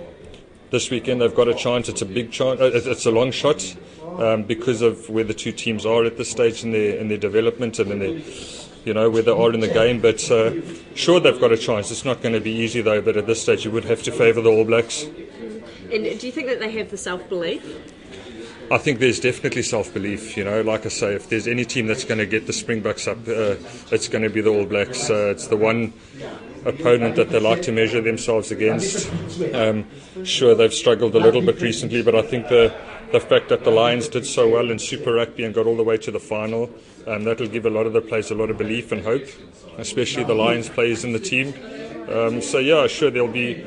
this 0.71 0.91
weekend 0.91 1.21
they've 1.21 1.35
got 1.35 1.49
a 1.49 1.55
chance. 1.55 1.89
It's 1.89 2.03
a 2.03 2.07
big 2.07 2.31
chance. 2.31 2.61
Uh, 2.61 2.71
it's 2.73 3.07
a 3.07 3.11
long 3.11 3.31
shot 3.31 3.77
um, 4.19 4.45
because 4.45 4.83
of 4.83 5.09
where 5.09 5.25
the 5.25 5.35
two 5.35 5.53
teams 5.53 5.85
are 5.85 6.05
at 6.05 6.17
this 6.17 6.31
stage 6.31 6.65
in 6.65 6.73
their 6.73 6.97
in 6.97 7.09
their 7.09 7.19
development 7.19 7.79
and 7.79 7.91
in 7.93 7.99
their 7.99 8.21
you 8.85 8.95
know 8.95 9.11
where 9.11 9.23
they 9.23 9.33
are 9.33 9.53
in 9.53 9.61
the 9.61 9.69
game. 9.69 10.01
But 10.01 10.31
uh, 10.31 10.55
sure, 10.95 11.21
they've 11.21 11.41
got 11.41 11.53
a 11.53 11.59
chance. 11.59 11.91
It's 11.91 12.05
not 12.05 12.23
going 12.23 12.35
to 12.35 12.41
be 12.41 12.53
easy 12.53 12.81
though. 12.81 13.01
But 13.01 13.17
at 13.17 13.27
this 13.27 13.43
stage, 13.43 13.65
you 13.65 13.71
would 13.71 13.85
have 13.85 14.03
to 14.05 14.13
favour 14.13 14.41
the 14.41 14.51
All 14.51 14.65
Blacks. 14.65 15.05
And 15.93 16.05
do 16.21 16.27
you 16.27 16.33
think 16.33 16.47
that 16.49 16.61
they 16.61 16.71
have 16.73 16.91
the 16.91 16.97
self 16.97 17.29
belief? 17.29 17.65
I 18.73 18.79
think 18.79 19.01
there's 19.01 19.19
definitely 19.19 19.63
self 19.63 19.93
belief. 19.93 20.37
You 20.37 20.45
know, 20.45 20.61
like 20.63 20.87
I 20.87 20.91
say, 20.91 21.15
if 21.15 21.29
there's 21.29 21.49
any 21.49 21.65
team 21.65 21.89
that's 21.89 22.05
going 22.05 22.19
to 22.19 22.27
get 22.27 22.47
the 22.47 22.53
Springboks 22.53 23.09
up, 23.09 23.19
uh, 23.27 23.57
it's 23.91 24.07
going 24.07 24.23
to 24.23 24.31
be 24.31 24.41
the 24.41 24.51
All 24.51 24.65
Blacks. 24.65 25.11
Uh, 25.11 25.33
it's 25.35 25.49
the 25.49 25.57
one 25.57 25.93
opponent 26.65 27.17
that 27.17 27.31
they 27.31 27.41
like 27.41 27.63
to 27.63 27.73
measure 27.73 28.01
themselves 28.01 28.51
against. 28.51 29.11
Um, 29.55 29.87
sure, 30.25 30.55
they've 30.55 30.73
struggled 30.73 31.15
a 31.15 31.21
little 31.21 31.41
bit 31.43 31.61
recently, 31.61 32.03
but 32.03 32.15
I 32.15 32.23
think 32.23 32.49
the 32.49 32.75
the 33.13 33.21
fact 33.21 33.49
that 33.49 33.65
the 33.65 33.71
Lions 33.71 34.09
did 34.09 34.25
so 34.25 34.49
well 34.49 34.71
in 34.71 34.79
Super 34.79 35.15
Rugby 35.15 35.45
and 35.45 35.53
got 35.53 35.67
all 35.67 35.77
the 35.77 35.83
way 35.83 35.97
to 35.97 36.13
the 36.13 36.21
final, 36.21 36.71
um, 37.09 37.25
that'll 37.25 37.49
give 37.49 37.67
a 37.67 37.71
lot 37.71 37.87
of 37.87 37.93
the 37.93 38.01
players 38.01 38.31
a 38.31 38.37
lot 38.37 38.51
of 38.51 38.59
belief 38.59 38.93
and 38.93 39.03
hope, 39.03 39.27
especially 39.79 40.23
the 40.23 40.35
Lions 40.35 40.69
players 40.69 41.03
in 41.05 41.13
the 41.13 41.19
team. 41.19 41.53
Um, 42.09 42.41
so 42.41 42.59
yeah, 42.59 42.87
sure, 42.87 43.11
there'll 43.11 43.29
be 43.29 43.67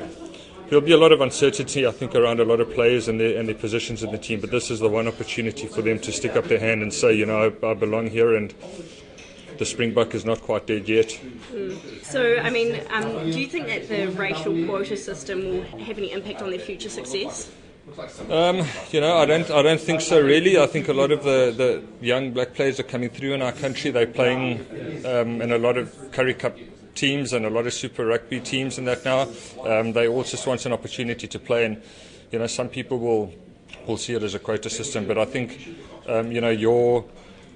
there'll 0.68 0.84
be 0.84 0.92
a 0.92 0.98
lot 0.98 1.12
of 1.12 1.20
uncertainty, 1.20 1.86
I 1.86 1.90
think, 1.90 2.14
around 2.14 2.40
a 2.40 2.44
lot 2.44 2.60
of 2.60 2.72
players 2.72 3.08
and 3.08 3.20
their 3.20 3.38
and 3.38 3.48
their 3.48 3.54
positions 3.54 4.02
in 4.02 4.12
the 4.12 4.18
team. 4.18 4.40
But 4.40 4.50
this 4.50 4.70
is 4.70 4.80
the 4.80 4.88
one 4.88 5.06
opportunity 5.08 5.66
for 5.66 5.82
them 5.82 5.98
to 6.00 6.12
stick 6.12 6.36
up 6.36 6.44
their 6.44 6.60
hand 6.60 6.82
and 6.82 6.92
say, 6.92 7.12
you 7.12 7.26
know, 7.26 7.52
I, 7.62 7.66
I 7.66 7.74
belong 7.74 8.08
here 8.08 8.34
and 8.34 8.54
the 9.58 9.64
Springbok 9.64 10.14
is 10.14 10.24
not 10.24 10.40
quite 10.42 10.66
dead 10.66 10.88
yet. 10.88 11.08
Mm. 11.52 12.04
So, 12.04 12.38
I 12.38 12.50
mean, 12.50 12.80
um, 12.90 13.30
do 13.30 13.40
you 13.40 13.46
think 13.46 13.66
that 13.66 13.88
the 13.88 14.06
racial 14.08 14.66
quota 14.66 14.96
system 14.96 15.44
will 15.44 15.62
have 15.80 15.98
any 15.98 16.12
impact 16.12 16.42
on 16.42 16.50
their 16.50 16.58
future 16.58 16.88
success? 16.88 17.50
Um, 18.30 18.66
you 18.90 19.00
know, 19.00 19.18
I 19.18 19.26
don't, 19.26 19.50
I 19.50 19.62
don't 19.62 19.80
think 19.80 20.00
so. 20.00 20.20
Really, 20.20 20.58
I 20.58 20.66
think 20.66 20.88
a 20.88 20.94
lot 20.94 21.12
of 21.12 21.22
the, 21.22 21.52
the 21.54 22.04
young 22.04 22.32
black 22.32 22.54
players 22.54 22.80
are 22.80 22.84
coming 22.84 23.10
through 23.10 23.34
in 23.34 23.42
our 23.42 23.52
country. 23.52 23.90
They're 23.90 24.06
playing 24.06 24.60
um, 25.04 25.42
in 25.42 25.52
a 25.52 25.58
lot 25.58 25.76
of 25.76 26.10
Currie 26.10 26.34
Cup 26.34 26.56
teams 26.94 27.32
and 27.32 27.44
a 27.44 27.50
lot 27.50 27.66
of 27.66 27.74
Super 27.74 28.06
Rugby 28.06 28.40
teams 28.40 28.78
and 28.78 28.88
that 28.88 29.04
now. 29.04 29.28
Um, 29.64 29.92
they 29.92 30.08
all 30.08 30.24
just 30.24 30.46
want 30.46 30.64
an 30.64 30.72
opportunity 30.72 31.26
to 31.28 31.38
play, 31.38 31.66
and 31.66 31.82
you 32.30 32.38
know, 32.38 32.46
some 32.46 32.68
people 32.68 32.98
will 32.98 33.32
will 33.86 33.96
see 33.98 34.14
it 34.14 34.22
as 34.22 34.34
a 34.34 34.38
quota 34.38 34.70
system, 34.70 35.06
but 35.06 35.18
I 35.18 35.26
think 35.26 35.76
um, 36.08 36.32
you 36.32 36.40
know 36.40 36.50
your 36.50 37.04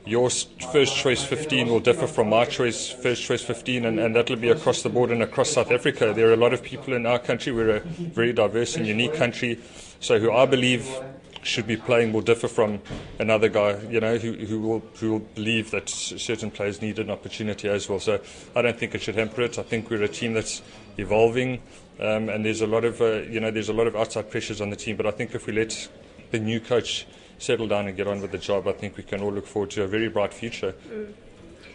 your 0.09 0.31
first 0.73 0.97
choice 0.97 1.23
15 1.23 1.69
will 1.69 1.81
differ 1.81 2.07
from 2.07 2.31
my 2.31 2.47
choice 2.47 2.89
first 2.89 3.23
choice 3.23 3.43
15 3.43 3.85
and, 3.85 4.01
and 4.01 4.17
that'll 4.17 4.37
be 4.37 4.49
across 4.49 4.83
the 4.83 4.89
board 4.89 5.11
and 5.11 5.23
across 5.23 5.51
South 5.51 5.71
Africa 5.71 6.15
there 6.17 6.31
are 6.31 6.33
a 6.33 6.37
lot 6.37 6.55
of 6.55 6.63
people 6.63 6.95
in 6.95 7.05
our 7.05 7.19
country 7.19 7.53
we're 7.53 7.77
a 7.77 7.81
very 7.81 8.33
diverse 8.33 8.77
and 8.77 8.87
unique 8.87 9.15
country 9.15 9.61
so 10.01 10.19
who 10.19 10.33
I 10.33 10.47
believe 10.47 10.89
should 11.43 11.67
be 11.67 11.77
playing 11.77 12.13
will 12.13 12.21
differ 12.21 12.49
from 12.49 12.81
another 13.19 13.49
guy, 13.49 13.79
you 13.89 14.01
know, 14.01 14.19
who, 14.19 14.33
who 14.33 14.61
will 14.61 14.83
who 15.01 15.13
will 15.13 15.27
believe 15.35 15.71
that 15.71 15.89
certain 15.89 16.51
players 16.51 16.83
need 16.83 16.99
an 16.99 17.11
opportunity 17.11 17.69
as 17.69 17.89
well. 17.89 18.01
So 18.01 18.21
I 18.55 18.63
don't 18.63 18.79
think 18.79 18.95
it 18.95 19.03
should 19.03 19.15
hamper 19.15 19.43
it. 19.43 19.59
I 19.59 19.63
think 19.63 19.89
we're 19.89 20.03
a 20.03 20.09
team 20.09 20.35
that's 20.35 20.63
evolving, 20.97 21.63
um, 22.01 22.29
and 22.29 22.45
there's 22.45 22.61
a 22.61 22.67
lot 22.67 22.85
of 22.85 23.01
uh, 23.01 23.23
you 23.23 23.41
know 23.41 23.51
there's 23.51 23.69
a 23.69 23.73
lot 23.73 23.87
of 23.87 23.97
outside 23.97 24.31
pressures 24.31 24.61
on 24.61 24.71
the 24.71 24.77
team. 24.77 24.97
But 24.97 25.07
I 25.07 25.11
think 25.11 25.35
if 25.35 25.47
we 25.47 25.53
let 25.53 25.89
the 26.31 26.39
new 26.39 26.61
coach 26.61 27.07
settle 27.39 27.69
down 27.69 27.87
and 27.87 27.97
get 27.97 28.07
on 28.07 28.21
with 28.21 28.33
the 28.33 28.39
job, 28.39 28.69
I 28.69 28.73
think 28.73 28.97
we 28.97 29.03
can 29.03 29.21
all 29.21 29.33
look 29.33 29.47
forward 29.47 29.71
to 29.71 29.83
a 29.85 29.87
very 29.87 30.09
bright 30.09 30.35
future. 30.35 30.75
Mm. 30.89 31.15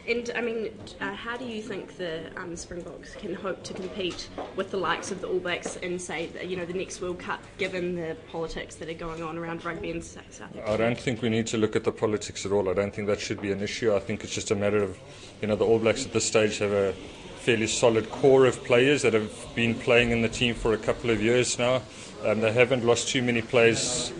And 0.06 0.30
I 0.36 0.42
mean, 0.42 0.78
uh, 1.00 1.14
how 1.14 1.38
do 1.38 1.46
you 1.46 1.62
think 1.62 1.96
the 1.96 2.30
um, 2.36 2.58
Springboks 2.58 3.16
can 3.16 3.34
hope 3.34 3.64
to 3.64 3.74
compete 3.74 4.28
with 4.58 4.70
the 4.70 4.78
likes 4.78 5.12
of 5.12 5.22
the 5.22 5.28
All 5.28 5.40
Blacks 5.40 5.78
in, 5.78 5.98
say, 5.98 6.30
you 6.46 6.58
know, 6.58 6.66
the 6.66 6.74
next 6.74 7.00
World 7.00 7.20
Cup, 7.20 7.42
given 7.58 7.96
the 7.96 8.18
politics 8.30 8.76
that 8.76 8.90
are 8.90 8.94
going 8.94 9.24
on 9.24 9.38
around 9.38 9.64
rugby 9.64 9.92
in 9.92 10.02
South 10.02 10.42
Africa? 10.42 10.70
I 10.70 10.76
don't 10.76 11.00
think 11.00 11.22
we 11.22 11.30
need 11.30 11.48
to 11.48 11.58
look 11.58 11.78
at 11.78 11.86
the 11.86 11.92
politics 11.92 12.46
at 12.46 12.52
all. 12.52 12.70
I 12.70 12.74
don't 12.74 12.94
think 12.94 13.08
that 13.08 13.22
should 13.22 13.42
be 13.42 13.54
an 13.54 13.62
issue. 13.62 13.96
I 13.96 14.00
think 14.00 14.26
it's 14.26 14.34
just 14.34 14.52
a 14.52 14.56
matter 14.56 14.84
of, 14.84 15.00
you 15.42 15.48
know, 15.48 15.56
the 15.56 15.66
All 15.66 15.80
Blacks 15.80 16.06
at 16.06 16.12
this 16.12 16.26
stage 16.26 16.58
have 16.58 16.74
a 16.74 16.92
fairly 17.40 17.68
solid 17.68 18.10
core 18.10 18.46
of 18.46 18.62
players 18.66 19.04
that 19.04 19.14
have 19.14 19.32
been 19.56 19.74
playing 19.74 20.12
in 20.12 20.22
the 20.22 20.30
team 20.30 20.54
for 20.54 20.74
a 20.74 20.78
couple 20.78 21.12
of 21.12 21.22
years 21.22 21.58
now. 21.58 21.82
Um, 22.26 22.42
they 22.42 22.52
haven't 22.52 22.86
lost 22.86 23.08
too 23.08 23.22
many 23.22 23.42
players 23.42 24.12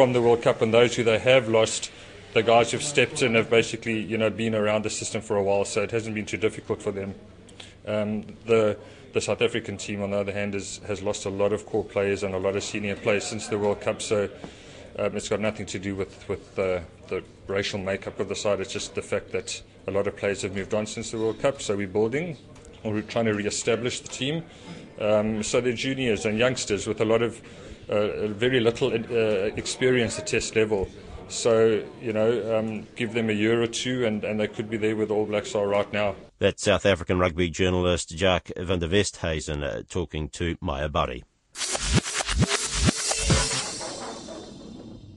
from 0.00 0.14
the 0.14 0.22
World 0.22 0.40
Cup, 0.40 0.62
and 0.62 0.72
those 0.72 0.96
who 0.96 1.04
they 1.04 1.18
have 1.18 1.46
lost 1.46 1.92
the 2.32 2.42
guys 2.42 2.70
who've 2.70 2.82
stepped 2.82 3.20
in 3.20 3.34
have 3.34 3.50
basically 3.50 4.00
you 4.00 4.16
know 4.16 4.30
been 4.30 4.54
around 4.54 4.82
the 4.82 4.88
system 4.88 5.20
for 5.20 5.36
a 5.36 5.42
while, 5.42 5.66
so 5.66 5.82
it 5.82 5.90
hasn't 5.90 6.14
been 6.14 6.24
too 6.24 6.38
difficult 6.38 6.80
for 6.80 6.90
them. 6.90 7.14
Um, 7.86 8.24
the 8.46 8.78
the 9.12 9.20
South 9.20 9.42
African 9.42 9.76
team, 9.76 10.02
on 10.02 10.12
the 10.12 10.16
other 10.16 10.32
hand, 10.32 10.54
is, 10.54 10.80
has 10.86 11.02
lost 11.02 11.26
a 11.26 11.28
lot 11.28 11.52
of 11.52 11.66
core 11.66 11.84
players 11.84 12.22
and 12.22 12.34
a 12.34 12.38
lot 12.38 12.56
of 12.56 12.64
senior 12.64 12.96
players 12.96 13.24
since 13.24 13.48
the 13.48 13.58
World 13.58 13.82
Cup. 13.82 14.00
So 14.00 14.30
um, 14.98 15.14
it's 15.14 15.28
got 15.28 15.40
nothing 15.40 15.66
to 15.66 15.78
do 15.78 15.94
with 15.94 16.26
with 16.30 16.56
the, 16.56 16.82
the 17.08 17.22
racial 17.46 17.78
makeup 17.78 18.18
of 18.20 18.30
the 18.30 18.34
side. 18.34 18.58
It's 18.60 18.72
just 18.72 18.94
the 18.94 19.02
fact 19.02 19.32
that 19.32 19.60
a 19.86 19.90
lot 19.90 20.06
of 20.06 20.16
players 20.16 20.40
have 20.40 20.54
moved 20.54 20.72
on 20.72 20.86
since 20.86 21.10
the 21.10 21.18
World 21.18 21.40
Cup. 21.40 21.60
So 21.60 21.76
we're 21.76 21.88
building, 21.88 22.38
or 22.84 22.94
we're 22.94 23.02
trying 23.02 23.26
to 23.26 23.34
re-establish 23.34 24.00
the 24.00 24.08
team. 24.08 24.44
Um, 25.00 25.42
so 25.42 25.60
they're 25.60 25.72
juniors 25.72 26.26
and 26.26 26.38
youngsters 26.38 26.86
with 26.86 27.00
a 27.00 27.04
lot 27.04 27.22
of 27.22 27.40
uh, 27.88 28.28
very 28.28 28.60
little 28.60 28.92
uh, 28.92 29.54
experience 29.56 30.18
at 30.18 30.26
test 30.26 30.54
level. 30.54 30.88
So, 31.28 31.84
you 32.02 32.12
know, 32.12 32.58
um, 32.58 32.86
give 32.96 33.14
them 33.14 33.30
a 33.30 33.32
year 33.32 33.62
or 33.62 33.66
two 33.66 34.04
and, 34.04 34.24
and 34.24 34.40
they 34.40 34.48
could 34.48 34.68
be 34.68 34.76
there 34.76 34.94
the 34.94 35.14
All 35.14 35.26
Blacks 35.26 35.54
are 35.54 35.66
right 35.66 35.90
now. 35.92 36.16
That's 36.38 36.62
South 36.62 36.84
African 36.84 37.18
rugby 37.18 37.48
journalist 37.48 38.16
Jack 38.16 38.50
van 38.56 38.80
der 38.80 38.88
Westhuizen 38.88 39.62
uh, 39.62 39.82
talking 39.88 40.28
to 40.30 40.56
Maya 40.60 40.88
Burry. 40.88 41.24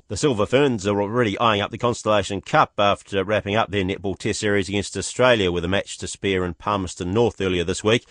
The 0.10 0.18
Silver 0.18 0.46
Ferns 0.46 0.86
are 0.86 1.02
already 1.02 1.40
eyeing 1.40 1.62
up 1.62 1.72
the 1.72 1.78
Constellation 1.80 2.42
Cup 2.42 2.74
after 2.78 3.24
wrapping 3.24 3.56
up 3.56 3.72
their 3.72 3.84
netball 3.84 4.16
test 4.16 4.42
series 4.42 4.70
against 4.70 4.96
Australia 4.96 5.52
with 5.52 5.66
a 5.66 5.68
match 5.68 5.98
to 5.98 6.08
spare 6.08 6.46
in 6.46 6.54
Palmerston 6.54 7.12
North 7.12 7.42
earlier 7.42 7.64
this 7.64 7.84
week. 7.84 8.06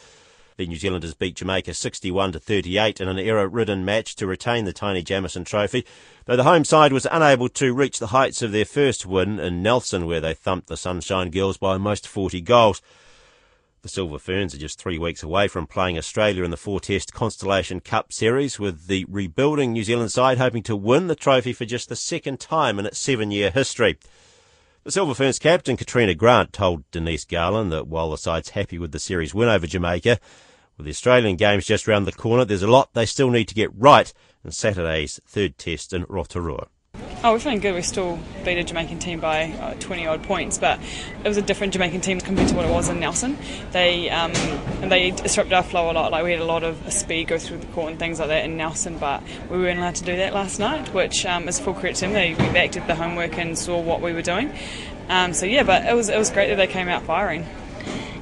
The 0.57 0.67
New 0.67 0.77
Zealanders 0.77 1.15
beat 1.15 1.37
Jamaica 1.37 1.73
61 1.73 2.33
to 2.33 2.41
38 2.41 3.01
in 3.01 3.09
an 3.09 3.19
error-ridden 3.19 3.85
match 3.85 4.15
to 4.17 4.27
retain 4.27 4.67
the 4.67 4.75
Taini 4.75 5.03
Jamison 5.03 5.45
Trophy, 5.45 5.87
though 6.27 6.37
the 6.37 6.45
home 6.45 6.65
side 6.65 6.93
was 6.93 7.07
unable 7.11 7.49
to 7.49 7.73
reach 7.73 7.99
the 7.99 8.09
heights 8.09 8.43
of 8.43 8.53
their 8.53 8.67
first 8.67 9.07
win 9.07 9.41
in 9.41 9.63
Nelson, 9.63 10.07
where 10.07 10.21
they 10.21 10.35
thumped 10.35 10.69
the 10.69 10.77
Sunshine 10.77 11.31
Girls 11.31 11.57
by 11.57 11.73
almost 11.73 12.07
40 12.07 12.43
goals. 12.43 12.83
The 13.81 13.89
Silver 13.89 14.19
Ferns 14.19 14.55
are 14.55 14.59
just 14.59 14.79
three 14.79 14.99
weeks 14.99 15.23
away 15.23 15.49
from 15.49 15.67
playing 15.67 15.97
Australia 15.97 16.45
in 16.45 16.51
the 16.51 16.57
four-test 16.57 17.15
Constellation 17.15 17.81
Cup 17.81 18.13
series, 18.13 18.61
with 18.61 18.87
the 18.89 19.07
rebuilding 19.09 19.73
New 19.73 19.85
Zealand 19.85 20.13
side 20.13 20.39
hoping 20.39 20.63
to 20.65 20.77
win 20.77 21.07
the 21.07 21.17
trophy 21.17 21.53
for 21.53 21.65
just 21.65 21.89
the 21.89 21.97
second 21.97 22.39
time 22.39 22.79
in 22.79 22.87
its 22.87 22.99
seven-year 22.99 23.51
history. 23.51 23.99
The 24.85 24.91
Silver 24.91 25.15
Ferns 25.15 25.39
captain 25.39 25.77
Katrina 25.77 26.13
Grant 26.13 26.53
told 26.53 26.91
Denise 26.91 27.25
Garland 27.25 27.71
that 27.71 27.87
while 27.87 28.11
the 28.11 28.19
side's 28.19 28.49
happy 28.49 28.81
with 28.81 28.91
the 28.91 28.99
series 28.99 29.33
win 29.33 29.49
over 29.49 29.65
Jamaica, 29.65 30.19
with 30.77 30.87
the 30.87 30.91
Australian 30.91 31.37
games 31.37 31.67
just 31.67 31.87
round 31.87 32.05
the 32.05 32.11
corner, 32.11 32.45
there's 32.45 32.65
a 32.65 32.67
lot 32.67 32.93
they 32.93 33.07
still 33.07 33.31
need 33.31 33.47
to 33.47 33.55
get 33.55 33.71
right 33.77 34.13
in 34.45 34.51
Saturday's 34.51 35.21
third 35.25 35.57
test 35.57 35.93
in 35.93 36.05
Rotorua. 36.09 36.67
Oh, 37.25 37.31
we're 37.31 37.39
feeling 37.39 37.61
good. 37.61 37.77
We 37.77 37.83
still 37.83 38.19
beat 38.45 38.59
a 38.59 38.65
Jamaican 38.65 38.99
team 38.99 39.21
by 39.21 39.53
uh, 39.53 39.75
20 39.75 40.09
odd 40.09 40.25
points, 40.25 40.59
but 40.59 40.81
it 41.25 41.29
was 41.29 41.37
a 41.37 41.43
different 41.43 41.73
Jamaican 41.73 42.01
team 42.01 42.21
compared 42.21 42.49
to 42.49 42.57
what 42.57 42.65
it 42.67 42.73
was 42.73 42.89
in 42.89 42.99
Nelson. 42.99 43.39
They 43.71 44.11
um, 44.11 44.33
and 44.83 44.91
they 44.91 45.13
disrupted 45.13 45.53
our 45.53 45.63
flow 45.63 45.89
a 45.89 45.93
lot. 45.93 46.11
Like 46.11 46.25
we 46.25 46.33
had 46.33 46.41
a 46.41 46.45
lot 46.45 46.65
of 46.65 46.93
speed 46.93 47.29
go 47.29 47.39
through 47.39 47.59
the 47.59 47.67
court 47.67 47.91
and 47.93 47.99
things 48.01 48.19
like 48.19 48.27
that 48.27 48.45
in 48.45 48.57
Nelson, 48.57 48.99
but 48.99 49.23
we 49.49 49.59
weren't 49.59 49.79
allowed 49.79 49.95
to 49.97 50.05
do 50.05 50.17
that 50.17 50.35
last 50.35 50.59
night, 50.59 50.93
which 50.93 51.25
um, 51.25 51.47
is 51.47 51.61
full 51.61 51.75
credit 51.75 51.95
to 51.99 52.09
them. 52.09 52.13
They 52.13 52.35
acted 52.59 52.89
the 52.89 52.97
homework 52.97 53.39
and 53.39 53.57
saw 53.57 53.81
what 53.81 54.01
we 54.01 54.13
were 54.13 54.23
doing. 54.23 54.53
Um, 55.09 55.33
so 55.33 55.47
yeah, 55.47 55.63
but 55.63 55.87
it 55.87 55.95
was 55.95 56.09
it 56.09 56.19
was 56.19 56.29
great 56.29 56.49
that 56.49 56.57
they 56.57 56.67
came 56.67 56.89
out 56.89 57.05
firing. 57.05 57.47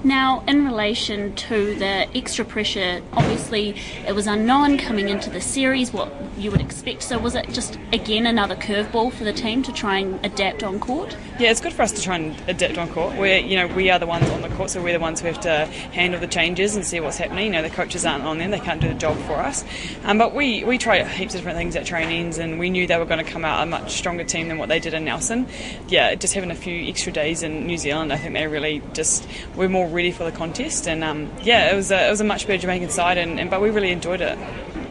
Now, 0.02 0.42
in 0.48 0.64
relation 0.64 1.34
to 1.34 1.74
the 1.74 2.08
extra 2.16 2.44
pressure, 2.44 3.02
obviously 3.12 3.76
it 4.06 4.14
was 4.14 4.26
unknown 4.26 4.78
coming 4.78 5.10
into 5.10 5.28
the 5.28 5.42
series 5.42 5.92
what 5.92 6.10
you 6.38 6.50
would 6.50 6.62
expect. 6.62 7.02
So, 7.02 7.18
was 7.18 7.34
it 7.34 7.50
just 7.50 7.78
again 7.92 8.26
another 8.26 8.56
curveball 8.56 9.12
for 9.12 9.24
the 9.24 9.32
team 9.32 9.62
to 9.62 9.72
try 9.72 9.98
and 9.98 10.24
adapt 10.24 10.62
on 10.62 10.80
court? 10.80 11.16
Yeah, 11.38 11.50
it's 11.50 11.60
good 11.60 11.74
for 11.74 11.82
us 11.82 11.92
to 11.92 12.02
try 12.02 12.16
and 12.16 12.34
adapt 12.48 12.78
on 12.78 12.88
court. 12.88 13.16
We're, 13.16 13.38
you 13.38 13.56
know, 13.56 13.66
we 13.74 13.90
are 13.90 13.98
the 13.98 14.06
ones 14.06 14.28
on 14.30 14.40
the 14.40 14.48
court, 14.50 14.70
so 14.70 14.82
we're 14.82 14.94
the 14.94 15.00
ones 15.00 15.20
who 15.20 15.26
have 15.26 15.40
to 15.40 15.66
handle 15.92 16.18
the 16.18 16.26
changes 16.26 16.76
and 16.76 16.84
see 16.84 16.98
what's 17.00 17.18
happening. 17.18 17.46
You 17.46 17.52
know, 17.52 17.62
the 17.62 17.70
coaches 17.70 18.06
aren't 18.06 18.24
on 18.24 18.38
them; 18.38 18.52
they 18.52 18.60
can't 18.60 18.80
do 18.80 18.88
the 18.88 18.94
job 18.94 19.18
for 19.26 19.34
us. 19.34 19.64
Um, 20.04 20.16
but 20.16 20.34
we 20.34 20.64
we 20.64 20.78
try 20.78 21.04
heaps 21.04 21.34
of 21.34 21.40
different 21.40 21.58
things 21.58 21.76
at 21.76 21.84
trainings, 21.84 22.38
and 22.38 22.58
we 22.58 22.70
knew 22.70 22.86
they 22.86 22.96
were 22.96 23.04
going 23.04 23.24
to 23.24 23.30
come 23.30 23.44
out 23.44 23.62
a 23.62 23.66
much 23.66 23.92
stronger 23.92 24.24
team 24.24 24.48
than 24.48 24.56
what 24.56 24.70
they 24.70 24.80
did 24.80 24.94
in 24.94 25.04
Nelson. 25.04 25.46
Yeah, 25.88 26.14
just 26.14 26.32
having 26.32 26.50
a 26.50 26.54
few 26.54 26.88
extra 26.88 27.12
days 27.12 27.42
in 27.42 27.66
New 27.66 27.76
Zealand, 27.76 28.14
I 28.14 28.16
think 28.16 28.32
they 28.32 28.46
really 28.46 28.80
just 28.94 29.28
were 29.56 29.68
more 29.68 29.89
ready 29.90 30.12
for 30.12 30.24
the 30.24 30.33
contest, 30.33 30.88
and 30.88 31.05
um, 31.05 31.31
yeah, 31.42 31.72
it 31.72 31.76
was 31.76 31.90
a, 31.90 32.07
it 32.07 32.11
was 32.11 32.20
a 32.20 32.24
much 32.24 32.46
better 32.46 32.62
Jamaican 32.62 32.90
side, 32.90 33.18
and, 33.18 33.38
and 33.38 33.50
but 33.50 33.61
we 33.61 33.70
really 33.70 33.90
enjoyed 33.90 34.20
it 34.20 34.38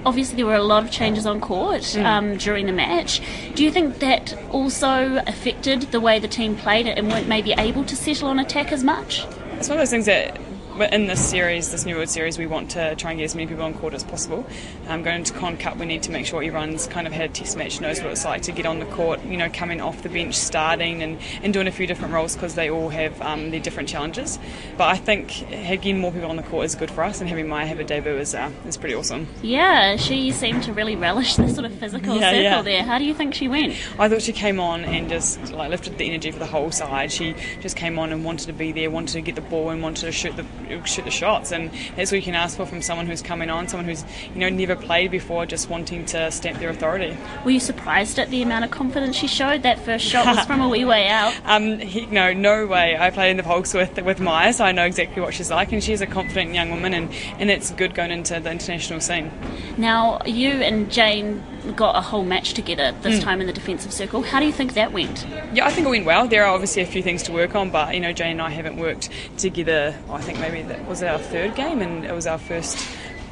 obviously 0.05 0.37
there 0.37 0.45
were 0.45 0.55
a 0.55 0.63
lot 0.63 0.83
of 0.83 0.91
changes 0.91 1.25
on 1.25 1.41
court 1.41 1.81
mm. 1.81 2.03
um, 2.03 2.37
during 2.37 2.65
the 2.65 2.71
match. 2.71 3.21
Do 3.55 3.63
you 3.63 3.71
think 3.71 3.99
that 3.99 4.37
also 4.51 5.17
affected 5.27 5.81
the 5.83 5.99
way 5.99 6.19
the 6.19 6.27
team 6.27 6.55
played 6.55 6.87
it 6.87 6.97
and 6.97 7.09
weren't 7.09 7.27
maybe 7.27 7.53
able 7.53 7.83
to 7.85 7.95
settle 7.95 8.29
on 8.29 8.39
attack 8.39 8.71
as 8.71 8.83
much? 8.83 9.25
It's 9.57 9.67
one 9.67 9.77
of 9.77 9.81
those 9.81 9.89
things 9.89 10.05
that 10.05 10.39
in 10.81 11.07
this 11.07 11.23
series, 11.29 11.71
this 11.71 11.85
New 11.85 11.95
World 11.95 12.09
Series, 12.09 12.37
we 12.37 12.47
want 12.47 12.71
to 12.71 12.95
try 12.95 13.11
and 13.11 13.19
get 13.19 13.25
as 13.25 13.35
many 13.35 13.47
people 13.47 13.63
on 13.63 13.73
court 13.73 13.93
as 13.93 14.03
possible. 14.03 14.45
Um, 14.87 15.03
going 15.03 15.17
into 15.17 15.33
Con 15.33 15.57
Cup, 15.57 15.77
we 15.77 15.85
need 15.85 16.03
to 16.03 16.11
make 16.11 16.25
sure 16.25 16.41
everyone's 16.41 16.87
kind 16.87 17.05
of 17.05 17.13
had 17.13 17.29
a 17.29 17.33
test 17.33 17.57
match, 17.57 17.81
knows 17.81 18.01
what 18.01 18.11
it's 18.11 18.25
like 18.25 18.43
to 18.43 18.51
get 18.51 18.65
on 18.65 18.79
the 18.79 18.85
court, 18.85 19.23
you 19.25 19.37
know, 19.37 19.49
coming 19.49 19.81
off 19.81 20.01
the 20.01 20.09
bench, 20.09 20.35
starting 20.35 21.03
and, 21.03 21.19
and 21.43 21.53
doing 21.53 21.67
a 21.67 21.71
few 21.71 21.85
different 21.85 22.13
roles 22.13 22.33
because 22.35 22.55
they 22.55 22.69
all 22.69 22.89
have 22.89 23.21
um, 23.21 23.51
their 23.51 23.59
different 23.59 23.89
challenges. 23.89 24.39
But 24.77 24.89
I 24.89 24.97
think 24.97 25.49
getting 25.49 25.99
more 25.99 26.11
people 26.11 26.29
on 26.29 26.37
the 26.37 26.43
court 26.43 26.65
is 26.65 26.75
good 26.75 26.91
for 26.91 27.03
us, 27.03 27.19
and 27.19 27.29
having 27.29 27.47
Maya 27.47 27.65
have 27.65 27.79
a 27.79 27.83
debut 27.83 28.17
is, 28.17 28.33
uh, 28.33 28.51
is 28.65 28.77
pretty 28.77 28.95
awesome. 28.95 29.27
Yeah, 29.41 29.97
she 29.97 30.31
seemed 30.31 30.63
to 30.63 30.73
really 30.73 30.95
relish 30.95 31.35
the 31.35 31.49
sort 31.49 31.65
of 31.65 31.73
physical 31.73 32.15
yeah, 32.15 32.31
circle 32.31 32.41
yeah. 32.41 32.61
there. 32.61 32.83
How 32.83 32.97
do 32.97 33.05
you 33.05 33.13
think 33.13 33.33
she 33.33 33.47
went? 33.47 33.75
I 33.99 34.07
thought 34.07 34.21
she 34.21 34.33
came 34.33 34.59
on 34.59 34.85
and 34.85 35.09
just 35.09 35.51
like 35.51 35.69
lifted 35.69 35.97
the 35.97 36.05
energy 36.05 36.31
for 36.31 36.39
the 36.39 36.45
whole 36.45 36.71
side. 36.71 37.11
She 37.11 37.35
just 37.61 37.75
came 37.75 37.99
on 37.99 38.11
and 38.11 38.23
wanted 38.23 38.47
to 38.47 38.53
be 38.53 38.71
there, 38.71 38.89
wanted 38.89 39.13
to 39.13 39.21
get 39.21 39.35
the 39.35 39.41
ball, 39.41 39.69
and 39.69 39.81
wanted 39.81 40.05
to 40.05 40.11
shoot 40.11 40.35
the 40.35 40.45
shoot 40.85 41.05
the 41.05 41.11
shots 41.11 41.51
and 41.51 41.71
that's 41.95 42.11
what 42.11 42.17
you 42.17 42.23
can 42.23 42.35
ask 42.35 42.57
for 42.57 42.65
from 42.65 42.81
someone 42.81 43.07
who's 43.07 43.21
coming 43.21 43.49
on, 43.49 43.67
someone 43.67 43.85
who's 43.85 44.03
you 44.33 44.39
know 44.39 44.49
never 44.49 44.75
played 44.75 45.11
before, 45.11 45.45
just 45.45 45.69
wanting 45.69 46.05
to 46.05 46.31
stamp 46.31 46.59
their 46.59 46.69
authority. 46.69 47.15
Were 47.43 47.51
you 47.51 47.59
surprised 47.59 48.19
at 48.19 48.29
the 48.29 48.41
amount 48.41 48.65
of 48.65 48.71
confidence 48.71 49.15
she 49.15 49.27
showed? 49.27 49.63
That 49.63 49.79
first 49.79 50.05
shot 50.05 50.25
was 50.25 50.45
from 50.45 50.61
a 50.61 50.69
wee 50.69 50.85
way 50.85 51.07
out. 51.07 51.33
um, 51.45 51.79
he, 51.79 52.05
no, 52.07 52.33
no 52.33 52.65
way. 52.67 52.97
I 52.97 53.09
played 53.09 53.31
in 53.31 53.37
the 53.37 53.43
Pulse 53.43 53.73
with 53.73 54.01
with 54.01 54.19
Maya, 54.19 54.53
so 54.53 54.65
I 54.65 54.71
know 54.71 54.85
exactly 54.85 55.21
what 55.21 55.33
she's 55.33 55.51
like, 55.51 55.71
and 55.71 55.83
she's 55.83 56.01
a 56.01 56.07
confident 56.07 56.53
young 56.53 56.69
woman, 56.69 56.93
and 56.93 57.11
and 57.39 57.49
it's 57.49 57.71
good 57.71 57.93
going 57.93 58.11
into 58.11 58.39
the 58.39 58.51
international 58.51 58.99
scene. 59.01 59.31
Now 59.77 60.21
you 60.25 60.49
and 60.49 60.91
Jane 60.91 61.43
got 61.75 61.95
a 61.95 62.01
whole 62.01 62.23
match 62.23 62.53
together 62.53 62.93
this 63.01 63.19
mm. 63.19 63.23
time 63.23 63.41
in 63.41 63.47
the 63.47 63.53
defensive 63.53 63.93
circle. 63.93 64.21
How 64.21 64.39
do 64.39 64.45
you 64.45 64.51
think 64.51 64.73
that 64.73 64.91
went? 64.91 65.25
Yeah, 65.53 65.65
I 65.65 65.71
think 65.71 65.87
it 65.87 65.89
went 65.89 66.05
well. 66.05 66.27
There 66.27 66.45
are 66.45 66.53
obviously 66.53 66.81
a 66.81 66.85
few 66.85 67.03
things 67.03 67.23
to 67.23 67.31
work 67.31 67.55
on, 67.55 67.69
but 67.69 67.93
you 67.93 67.99
know, 67.99 68.13
Jane 68.13 68.31
and 68.31 68.41
I 68.41 68.49
haven't 68.49 68.77
worked 68.77 69.09
together. 69.37 69.97
I 70.09 70.21
think 70.21 70.39
maybe 70.39 70.61
that 70.63 70.87
was 70.87 71.03
our 71.03 71.19
third 71.19 71.55
game, 71.55 71.81
and 71.81 72.05
it 72.05 72.13
was 72.13 72.27
our 72.27 72.37
first 72.37 72.77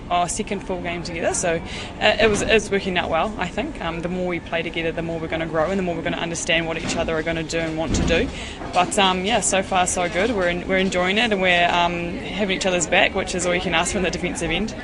our 0.09 0.29
second 0.29 0.61
full 0.61 0.81
game 0.81 1.03
together. 1.03 1.33
So 1.33 1.61
uh, 1.99 2.17
it 2.19 2.29
was 2.29 2.41
it's 2.41 2.69
working 2.69 2.97
out 2.97 3.09
well. 3.09 3.33
I 3.37 3.47
think 3.47 3.81
um, 3.81 4.01
the 4.01 4.09
more 4.09 4.27
we 4.27 4.39
play 4.39 4.61
together, 4.61 4.91
the 4.91 5.01
more 5.01 5.19
we're 5.19 5.27
going 5.27 5.41
to 5.41 5.47
grow, 5.47 5.69
and 5.69 5.77
the 5.77 5.83
more 5.83 5.95
we're 5.95 6.01
going 6.01 6.13
to 6.13 6.19
understand 6.19 6.67
what 6.67 6.77
each 6.77 6.95
other 6.95 7.15
are 7.15 7.23
going 7.23 7.37
to 7.37 7.43
do 7.43 7.59
and 7.59 7.77
want 7.77 7.95
to 7.95 8.05
do. 8.05 8.29
But 8.73 8.97
um, 8.97 9.25
yeah, 9.25 9.41
so 9.41 9.63
far 9.63 9.87
so 9.87 10.09
good. 10.09 10.31
We're 10.31 10.49
in, 10.49 10.67
we're 10.67 10.77
enjoying 10.77 11.17
it, 11.17 11.31
and 11.31 11.41
we're 11.41 11.67
um, 11.67 12.17
having 12.17 12.57
each 12.57 12.65
other's 12.65 12.87
back, 12.87 13.15
which 13.15 13.35
is 13.35 13.45
all 13.45 13.55
you 13.55 13.61
can 13.61 13.73
ask 13.73 13.93
from 13.93 14.03
the 14.03 14.11
defensive 14.11 14.51
end. 14.51 14.75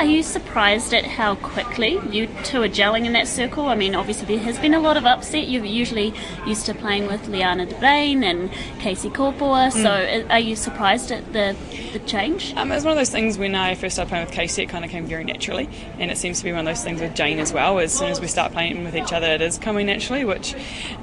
Are 0.00 0.06
you 0.06 0.22
surprised 0.22 0.94
at 0.94 1.04
how 1.04 1.34
quickly 1.34 2.00
you 2.10 2.26
two 2.42 2.62
are 2.62 2.68
gelling 2.70 3.04
in 3.04 3.12
that 3.12 3.28
circle? 3.28 3.66
I 3.66 3.74
mean, 3.74 3.94
obviously 3.94 4.34
there 4.34 4.44
has 4.44 4.58
been 4.58 4.72
a 4.72 4.80
lot 4.80 4.96
of 4.96 5.04
upset. 5.04 5.46
You're 5.46 5.62
usually 5.62 6.14
used 6.46 6.64
to 6.64 6.74
playing 6.74 7.06
with 7.06 7.26
Leana 7.26 7.68
de 7.68 7.76
and 8.24 8.50
Casey 8.78 9.10
Kopua, 9.10 9.70
mm. 9.70 9.72
so 9.72 10.26
are 10.30 10.38
you 10.38 10.56
surprised 10.56 11.12
at 11.12 11.34
the, 11.34 11.54
the 11.92 11.98
change? 11.98 12.54
Um, 12.54 12.72
it 12.72 12.76
was 12.76 12.84
one 12.84 12.92
of 12.92 12.96
those 12.96 13.10
things 13.10 13.36
when 13.36 13.54
I 13.54 13.74
first 13.74 13.94
started 13.94 14.08
playing 14.08 14.24
with 14.24 14.34
Casey, 14.34 14.62
it 14.62 14.70
kind 14.70 14.86
of 14.86 14.90
came 14.90 15.04
very 15.04 15.22
naturally, 15.22 15.68
and 15.98 16.10
it 16.10 16.16
seems 16.16 16.38
to 16.38 16.44
be 16.44 16.52
one 16.52 16.60
of 16.60 16.64
those 16.64 16.82
things 16.82 17.02
with 17.02 17.14
Jane 17.14 17.38
as 17.38 17.52
well. 17.52 17.78
As 17.78 17.92
soon 17.92 18.08
as 18.08 18.22
we 18.22 18.26
start 18.26 18.52
playing 18.52 18.82
with 18.84 18.96
each 18.96 19.12
other, 19.12 19.26
it 19.26 19.42
is 19.42 19.58
coming 19.58 19.84
naturally, 19.84 20.24
which 20.24 20.54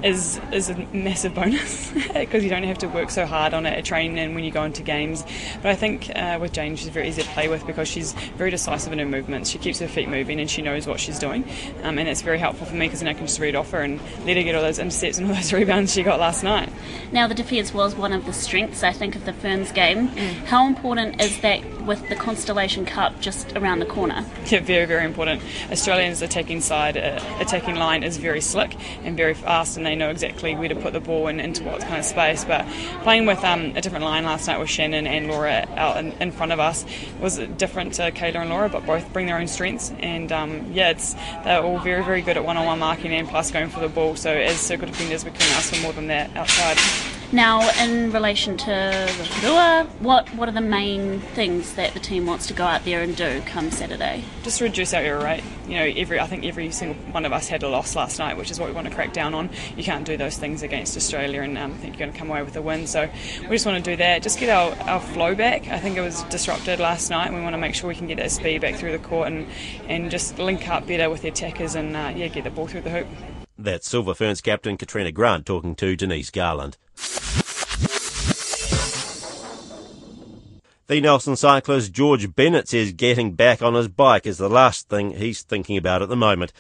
is 0.04 0.42
is 0.52 0.72
a 0.72 0.76
massive 0.92 1.36
bonus 1.36 1.92
because 2.16 2.44
you 2.44 2.50
don't 2.50 2.64
have 2.64 2.80
to 2.80 2.88
work 2.88 3.12
so 3.12 3.28
hard 3.28 3.54
on 3.54 3.68
it 3.68 3.78
at 3.78 3.86
training 3.86 4.18
and 4.18 4.34
when 4.34 4.44
you 4.44 4.50
go 4.50 4.64
into 4.64 4.82
games. 4.82 5.24
But 5.62 5.70
I 5.70 5.76
think 5.76 6.10
uh, 6.16 6.40
with 6.42 6.52
Jane, 6.52 6.76
she's 6.76 6.90
very 6.90 7.08
easy 7.10 7.22
to 7.22 7.30
play 7.30 7.48
with 7.48 7.64
because 7.68 7.88
she's 7.88 8.14
very 8.38 8.50
decisive 8.50 8.87
in 8.94 9.00
her 9.00 9.06
movements. 9.06 9.50
She 9.50 9.58
keeps 9.58 9.80
her 9.80 9.88
feet 9.88 10.10
moving 10.10 10.40
and 10.40 10.50
she 10.50 10.62
knows 10.62 10.88
what 10.88 11.00
she's 11.00 11.20
doing. 11.20 11.44
Um, 11.84 11.98
and 11.98 12.08
it's 12.08 12.22
very 12.22 12.40
helpful 12.40 12.66
for 12.66 12.76
me 12.76 12.88
because 12.88 13.00
then 13.00 13.10
I 13.10 13.14
can 13.14 13.26
just 13.26 13.40
read 13.40 13.56
off 13.56 13.72
her 13.72 13.82
and 13.82 14.00
let 14.26 14.38
her 14.38 14.44
get 14.44 14.56
all 14.56 14.62
those 14.62 14.80
intercepts 14.80 15.18
and 15.18 15.28
all 15.28 15.36
those 15.36 15.54
rebounds 15.54 15.94
she 15.94 16.04
got 16.04 16.20
last 16.20 16.44
night. 16.44 16.70
Now, 17.12 17.28
the 17.28 17.36
defence 17.36 17.74
was 17.74 17.96
one 17.96 18.14
of 18.14 18.26
the 18.26 18.34
strengths, 18.34 18.84
I 18.84 18.92
think, 18.92 19.16
of 19.16 19.26
the 19.26 19.34
Ferns 19.34 19.72
game. 19.72 20.10
Mm. 20.10 20.46
How 20.46 20.68
important 20.68 21.22
is 21.22 21.40
that 21.42 21.64
with 21.86 22.08
the 22.10 22.16
Constellation 22.16 22.86
Cup 22.86 23.20
just 23.22 23.56
around 23.56 23.80
the 23.80 23.86
corner? 23.86 24.26
Yeah, 24.48 24.60
very, 24.60 24.86
very 24.86 25.06
important. 25.06 25.42
Australians' 25.72 26.22
attacking 26.22 26.62
side, 26.62 26.98
uh, 26.98 27.20
attacking 27.40 27.76
line 27.76 28.04
is 28.04 28.18
very 28.18 28.42
slick 28.42 28.76
and 29.04 29.16
very 29.16 29.34
fast, 29.34 29.78
and 29.78 29.86
they 29.86 29.96
know 29.96 30.10
exactly 30.10 30.56
where 30.56 30.70
to 30.70 30.76
put 30.76 30.94
the 30.94 31.00
ball 31.00 31.28
and 31.28 31.40
into 31.40 31.64
what 31.64 31.82
kind 31.82 31.98
of 31.98 32.06
space. 32.06 32.44
But 32.44 32.68
playing 33.04 33.26
with 33.26 33.44
um, 33.44 33.74
a 33.76 33.82
different 33.82 34.06
line 34.06 34.26
last 34.26 34.48
night 34.48 34.60
with 34.60 34.70
Shannon 34.70 35.08
and 35.08 35.28
Laura 35.28 35.68
out 35.76 35.98
in, 35.98 36.12
in 36.14 36.32
front 36.32 36.52
of 36.52 36.60
us 36.60 36.86
was 37.20 37.38
different 37.38 37.94
to 37.96 38.12
Kayla 38.12 38.42
and 38.42 38.50
Laura, 38.50 38.67
but 38.70 38.86
both 38.86 39.12
bring 39.14 39.26
their 39.26 39.38
own 39.38 39.48
strengths. 39.48 39.92
And 40.00 40.32
um, 40.32 40.72
yeah, 40.72 40.90
it's 40.90 41.14
they're 41.44 41.62
all 41.62 41.80
very, 41.80 42.04
very 42.04 42.22
good 42.22 42.38
at 42.38 42.46
one-on-one 42.46 42.80
marking 42.80 43.12
and 43.14 43.28
plus 43.28 43.52
going 43.52 43.70
for 43.70 43.80
the 43.80 43.90
ball. 43.90 44.16
So 44.16 44.32
as 44.32 44.58
circle 44.58 44.88
defenders, 44.88 45.26
we 45.26 45.32
couldn't 45.32 45.52
ask 45.52 45.74
for 45.74 45.82
more 45.82 45.94
than 45.94 46.08
that 46.08 46.36
outside. 46.36 46.78
Now, 47.32 47.70
in 47.84 48.12
relation 48.14 48.56
to 48.58 49.14
Rotorua, 49.20 49.88
what 50.00 50.30
what 50.36 50.48
are 50.48 50.54
the 50.54 50.62
main 50.62 51.20
things 51.20 51.74
that 51.74 51.94
the 51.94 52.00
team 52.00 52.26
wants 52.26 52.48
to 52.48 52.54
go 52.54 52.64
out 52.64 52.86
there 52.86 53.02
and 53.02 53.18
do 53.18 53.42
come 53.46 53.70
Saturday? 53.70 54.24
Just 54.44 54.62
reduce 54.62 54.94
our 54.94 55.02
error 55.02 55.24
rate. 55.24 55.44
You 55.68 55.76
know, 55.76 55.84
every 55.84 56.20
I 56.20 56.28
think 56.28 56.46
every 56.46 56.72
single 56.72 56.96
one 57.12 57.26
of 57.26 57.34
us 57.34 57.48
had 57.48 57.64
a 57.64 57.70
loss 57.70 57.96
last 57.96 58.20
night, 58.20 58.38
which 58.38 58.52
is 58.52 58.60
what 58.60 58.70
we 58.70 58.76
want 58.76 58.88
to 58.88 58.94
crack 58.94 59.14
down 59.14 59.34
on. 59.34 59.50
You 59.76 59.84
can't 59.84 60.06
do 60.06 60.18
those 60.18 60.38
things 60.38 60.64
against 60.64 60.96
Australia 60.96 61.42
and 61.42 61.58
um, 61.58 61.74
think 61.74 61.94
you're 61.94 62.00
going 62.00 62.14
to 62.14 62.18
come 62.18 62.30
away 62.30 62.44
with 62.44 62.56
a 62.56 62.62
win. 62.62 62.88
So 62.88 63.10
we 63.42 63.50
just 63.50 63.66
want 63.66 63.84
to 63.84 63.92
do 63.92 63.98
that. 63.98 64.24
Just 64.24 64.40
get 64.40 64.50
our, 64.50 64.72
our 64.90 65.00
flow 65.00 65.36
back. 65.36 65.68
I 65.68 65.80
think 65.80 65.98
it 65.98 66.02
was 66.02 66.24
disrupted 66.24 66.80
last 66.80 67.10
night. 67.10 67.28
And 67.28 67.36
we 67.36 67.42
want 67.42 67.54
to 67.54 67.58
make 67.58 67.76
sure 67.76 67.88
we 67.88 67.96
can 67.96 68.08
get 68.08 68.18
that 68.18 68.32
speed 68.32 68.62
back 68.62 68.76
through 68.76 68.92
the 68.92 69.00
court 69.00 69.28
and 69.28 69.48
and 69.88 70.10
just 70.10 70.40
link 70.40 70.68
up 70.68 70.88
better 70.88 71.10
with 71.10 71.22
the 71.22 71.30
attackers 71.30 71.76
and 71.76 71.96
uh, 71.96 72.14
yeah, 72.16 72.28
get 72.28 72.44
the 72.44 72.50
ball 72.50 72.68
through 72.68 72.82
the 72.82 72.90
hoop. 72.90 73.08
That's 73.58 73.90
Silver 73.90 74.14
Ferns 74.14 74.42
captain 74.42 74.78
Katrina 74.78 75.12
Grant 75.12 75.46
talking 75.46 75.76
to 75.76 75.96
Denise 75.96 76.30
Garland. 76.30 76.78
The 80.88 81.02
Nelson 81.02 81.36
cyclist 81.36 81.92
George 81.92 82.34
Bennett 82.34 82.70
says 82.70 82.94
getting 82.94 83.34
back 83.34 83.62
on 83.62 83.74
his 83.74 83.90
bike 83.90 84.26
is 84.26 84.38
the 84.38 84.48
last 84.48 84.88
thing 84.88 85.12
he's 85.12 85.42
thinking 85.42 85.76
about 85.76 86.02
at 86.02 86.08
the 86.08 86.16
moment. 86.16 86.54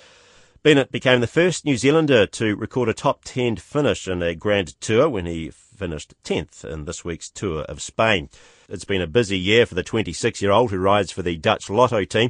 Bennett 0.64 0.92
became 0.92 1.22
the 1.22 1.28
first 1.28 1.64
New 1.64 1.78
Zealander 1.78 2.28
to 2.28 2.58
record 2.58 2.90
a 2.90 2.94
top 2.94 3.24
10 3.24 3.56
finish 3.56 4.06
in 4.06 4.22
a 4.22 4.36
Grand 4.36 4.76
Tour 4.82 5.08
when 5.08 5.28
he 5.28 5.50
finished 5.50 6.14
10th 6.26 6.66
in 6.66 6.84
this 6.84 7.06
week's 7.06 7.30
Tour 7.30 7.62
of 7.70 7.82
Spain. 7.82 8.28
It's 8.68 8.84
been 8.84 9.02
a 9.02 9.08
busy 9.08 9.40
year 9.40 9.66
for 9.66 9.76
the 9.76 9.84
26 9.84 10.42
year 10.42 10.52
old 10.52 10.72
who 10.72 10.78
rides 10.78 11.14
for 11.14 11.22
the 11.22 11.38
Dutch 11.38 11.70
Lotto 11.70 12.04
team 12.04 12.30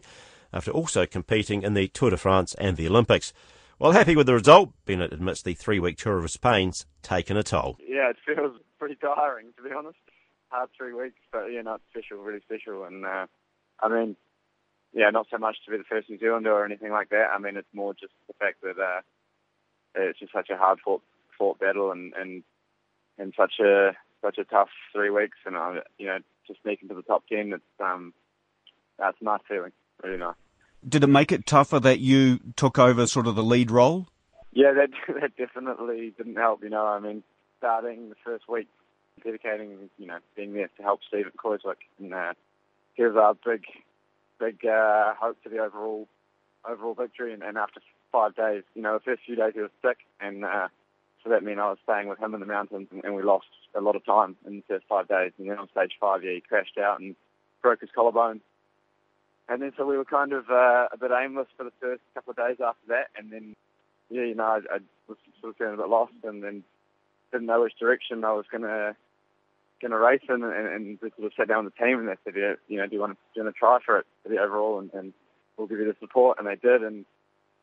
after 0.54 0.70
also 0.70 1.08
competing 1.08 1.64
in 1.64 1.74
the 1.74 1.88
Tour 1.88 2.12
de 2.12 2.18
France 2.18 2.54
and 2.60 2.78
the 2.78 2.88
Olympics. 2.88 3.34
While 3.80 3.94
happy 3.94 4.16
with 4.16 4.28
the 4.28 4.36
result, 4.36 4.70
Bennett 4.86 5.14
admits 5.14 5.42
the 5.42 5.56
three 5.56 5.80
week 5.80 5.98
Tour 5.98 6.20
of 6.20 6.30
Spain's 6.30 6.86
taken 7.02 7.38
a 7.38 7.42
toll. 7.42 7.76
Yeah, 7.80 8.12
it 8.12 8.18
feels 8.24 8.56
pretty 8.78 8.98
tiring, 9.02 9.48
to 9.58 9.64
be 9.64 9.74
honest 9.76 9.98
hard 10.50 10.70
three 10.78 10.94
weeks, 10.94 11.20
but 11.32 11.48
yeah, 11.48 11.62
not 11.62 11.82
special, 11.90 12.18
really 12.18 12.42
special. 12.42 12.84
And 12.86 13.06
uh, 13.06 13.28
I 13.80 13.88
mean, 13.90 14.16
yeah, 14.94 15.10
not 15.10 15.28
so 15.30 15.38
much 15.38 15.58
to 15.66 15.72
be 15.72 15.78
the 15.78 15.84
first 15.84 16.10
New 16.10 16.20
Zealander 16.20 16.52
or 16.52 16.66
anything 16.66 16.92
like 16.92 17.10
that. 17.10 17.30
I 17.34 17.40
mean, 17.40 17.58
it's 17.58 17.68
more 17.74 17.94
just 17.94 18.14
the 18.28 18.34
fact 18.34 18.62
that 18.62 18.80
uh, 18.82 19.02
it's 19.96 20.20
just 20.20 20.34
such 20.34 20.50
a 20.50 20.58
hard 20.58 20.80
fought 20.84 21.02
fought 21.38 21.60
battle 21.60 21.92
and 21.92 22.14
and 22.14 22.44
and 23.18 23.34
such 23.38 23.60
a 23.60 23.92
such 24.22 24.38
a 24.38 24.44
tough 24.44 24.70
three 24.94 25.10
weeks, 25.10 25.38
and 25.46 25.56
uh, 25.56 25.82
you 25.98 26.08
know, 26.08 26.20
just 26.48 26.62
sneaking 26.64 26.90
to 26.90 26.96
the 26.96 27.04
top 27.04 27.24
ten. 27.28 27.54
It's 27.54 27.64
um, 27.80 28.14
that's 28.98 29.18
a 29.22 29.24
nice 29.24 29.42
feeling, 29.48 29.72
really 30.04 30.18
nice. 30.18 30.36
Did 30.88 31.04
it 31.04 31.08
make 31.08 31.32
it 31.32 31.46
tougher 31.46 31.80
that 31.80 32.00
you 32.00 32.40
took 32.56 32.80
over 32.80 33.08
sort 33.08 33.28
of 33.28 33.36
the 33.36 33.44
lead 33.44 33.72
role? 33.72 34.08
Yeah, 34.54 34.74
that 34.74 34.90
that 35.22 35.36
definitely 35.38 36.14
didn't 36.18 36.38
help. 36.38 36.64
You 36.64 36.70
know, 36.70 36.86
I 36.86 37.00
mean, 37.00 37.24
starting 37.58 38.10
the 38.10 38.16
first 38.24 38.48
week 38.48 38.68
dedicating, 39.24 39.90
you 39.98 40.08
know, 40.08 40.20
being 40.36 40.54
there 40.54 40.70
to 40.78 40.84
help 40.84 41.02
Steve 41.08 41.26
at. 41.28 41.78
And 42.00 42.14
uh, 42.14 42.34
was 42.98 43.16
our 43.16 43.36
big, 43.46 43.66
big 44.40 44.66
uh, 44.66 45.14
hope 45.20 45.38
for 45.44 45.50
the 45.50 45.60
overall 45.60 46.08
overall 46.68 46.94
victory. 46.94 47.34
And, 47.34 47.44
and 47.44 47.58
after 47.58 47.82
five 48.12 48.36
days, 48.36 48.64
you 48.76 48.82
know, 48.82 48.94
the 48.94 49.04
first 49.04 49.22
few 49.26 49.36
days 49.36 49.54
he 49.56 49.62
was 49.62 49.72
sick, 49.82 49.98
and 50.20 50.44
uh, 50.44 50.68
so 51.24 51.30
that 51.30 51.44
meant 51.44 51.60
I 51.60 51.70
was 51.70 51.78
staying 51.84 52.08
with 52.08 52.20
him 52.20 52.34
in 52.34 52.40
the 52.40 52.46
mountains, 52.46 52.88
and, 52.92 53.04
and 53.04 53.16
we 53.16 53.24
lost 53.24 53.48
a 53.76 53.82
lot 53.82 53.96
of 53.96 54.06
time 54.06 54.36
in 54.46 54.58
the 54.58 54.64
first 54.68 54.86
five 54.88 55.08
days. 55.08 55.32
And 55.38 55.50
then 55.50 55.58
on 55.58 55.70
stage 55.70 55.94
five, 56.00 56.24
yeah, 56.24 56.34
he 56.34 56.42
crashed 56.42 56.78
out 56.78 57.00
and 57.00 57.16
broke 57.62 57.82
his 57.82 57.90
collarbone. 57.94 58.42
And 59.50 59.62
then 59.62 59.72
so 59.78 59.86
we 59.86 59.98
were 59.98 60.06
kind 60.06 60.34
of 60.34 60.50
uh, 60.50 60.88
a 60.92 60.98
bit 61.00 61.12
aimless 61.12 61.48
for 61.56 61.64
the 61.64 61.72
first 61.80 62.02
couple 62.14 62.32
of 62.32 62.38
days 62.38 62.58
after 62.64 62.88
that, 62.90 63.08
and 63.18 63.32
then 63.32 63.56
yeah, 64.10 64.24
you 64.24 64.36
know, 64.36 64.44
I, 64.44 64.76
I 64.76 64.80
was 65.08 65.18
sort 65.42 65.52
of 65.52 65.58
feeling 65.58 65.74
a 65.74 65.78
bit 65.78 65.90
lost, 65.90 66.14
and 66.24 66.44
then 66.44 66.64
didn't 67.32 67.48
know 67.48 67.62
which 67.62 67.78
direction 67.80 68.24
I 68.24 68.34
was 68.34 68.46
gonna 68.52 68.68
gonna 68.68 68.96
in, 69.84 70.44
and, 70.44 70.68
and 70.68 71.00
sort 71.00 71.26
of 71.26 71.32
sat 71.38 71.48
down 71.48 71.66
with 71.66 71.74
the 71.76 71.86
team 71.86 72.00
and 72.00 72.08
they 72.08 72.16
said, 72.24 72.34
yeah, 72.36 72.54
you 72.68 72.78
know, 72.78 72.88
do 72.88 72.96
you 72.96 73.02
want 73.02 73.14
to 73.14 73.18
do 73.34 73.40
you 73.40 73.44
want 73.44 73.56
to 73.56 73.60
try 73.60 73.80
for 73.86 74.00
it 74.00 74.06
for 74.24 74.30
the 74.30 74.38
overall, 74.38 74.80
and, 74.80 74.92
and 74.94 75.14
we'll 75.58 75.68
give 75.68 75.80
you 75.80 75.86
the 75.86 75.96
support, 76.00 76.38
and 76.40 76.48
they 76.48 76.56
did, 76.56 76.84
and 76.84 77.06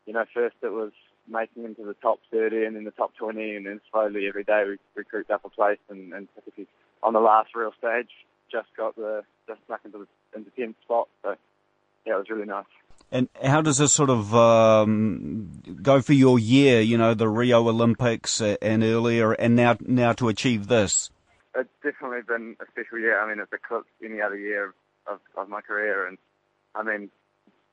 you 0.07 0.12
know, 0.12 0.24
first 0.35 0.57
it 0.62 0.72
was 0.72 0.92
making 1.27 1.64
into 1.64 1.83
the 1.85 1.94
top 1.94 2.20
30 2.31 2.64
and 2.64 2.77
then 2.77 2.85
the 2.85 2.90
top 2.90 3.11
20, 3.16 3.57
and 3.57 3.66
then 3.66 3.81
slowly 3.90 4.29
every 4.29 4.44
day 4.44 4.64
we, 4.94 5.05
creeped 5.05 5.31
up 5.31 5.44
a 5.44 5.48
place, 5.48 5.79
and, 5.88 6.12
and 6.12 6.29
typically 6.35 6.66
on 7.03 7.12
the 7.12 7.20
last 7.20 7.55
real 7.55 7.72
stage, 7.79 8.11
just 8.50 8.68
got 8.77 8.94
the 8.96 9.22
just 9.46 9.61
snuck 9.66 9.81
into 9.85 9.98
the 9.98 10.38
into 10.38 10.50
10th 10.50 10.74
spot, 10.83 11.09
so 11.22 11.35
yeah, 12.07 12.14
it 12.14 12.18
was 12.18 12.31
really 12.31 12.46
nice. 12.46 12.64
And 13.11 13.29
how 13.42 13.61
does 13.61 13.79
this 13.79 13.92
sort 13.92 14.11
of 14.11 14.35
um, 14.35 15.62
go 15.83 16.00
for 16.00 16.14
your 16.14 16.38
year? 16.38 16.81
You 16.81 16.98
know, 16.98 17.14
the 17.14 17.29
Rio 17.29 17.68
Olympics 17.68 18.40
and 18.40 18.83
earlier, 18.83 19.33
and 19.33 19.55
now 19.55 19.77
now 19.81 20.12
to 20.14 20.29
achieve 20.29 20.68
this. 20.68 21.11
It's 21.57 21.71
definitely 21.83 22.23
been 22.27 22.57
a 22.61 22.67
special 22.71 22.99
year. 22.99 23.21
I 23.21 23.29
mean, 23.29 23.40
it's 23.40 23.53
eclipsed 23.53 23.90
any 24.05 24.21
other 24.21 24.37
year 24.37 24.75
of, 25.07 25.21
of 25.37 25.49
my 25.49 25.61
career, 25.61 26.07
and 26.07 26.19
I 26.75 26.83
mean, 26.83 27.11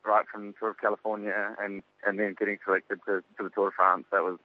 right 0.04 0.24
from 0.30 0.54
Tour 0.58 0.70
of 0.70 0.80
California 0.80 1.54
and 1.60 1.82
and 2.06 2.18
then 2.18 2.34
getting 2.38 2.58
selected 2.64 3.00
to, 3.06 3.22
to 3.36 3.42
the 3.42 3.50
Tour 3.50 3.70
de 3.70 3.76
France, 3.76 4.04
that 4.12 4.22
was 4.22 4.38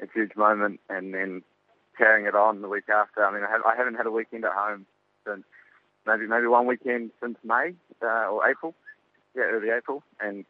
a 0.00 0.06
huge 0.12 0.36
moment. 0.36 0.80
And 0.88 1.14
then 1.14 1.42
carrying 1.96 2.26
it 2.26 2.34
on 2.34 2.60
the 2.60 2.68
week 2.68 2.88
after. 2.88 3.24
I 3.24 3.32
mean, 3.32 3.42
I, 3.42 3.50
have, 3.50 3.62
I 3.64 3.74
haven't 3.74 3.94
had 3.94 4.06
a 4.06 4.10
weekend 4.10 4.44
at 4.44 4.52
home 4.52 4.84
since 5.26 5.44
maybe 6.06 6.26
maybe 6.26 6.46
one 6.46 6.66
weekend 6.66 7.10
since 7.22 7.38
May 7.42 7.74
uh, 8.02 8.28
or 8.30 8.48
April 8.48 8.74
yeah, 9.36 9.44
early 9.44 9.68
April, 9.70 10.02
and 10.20 10.44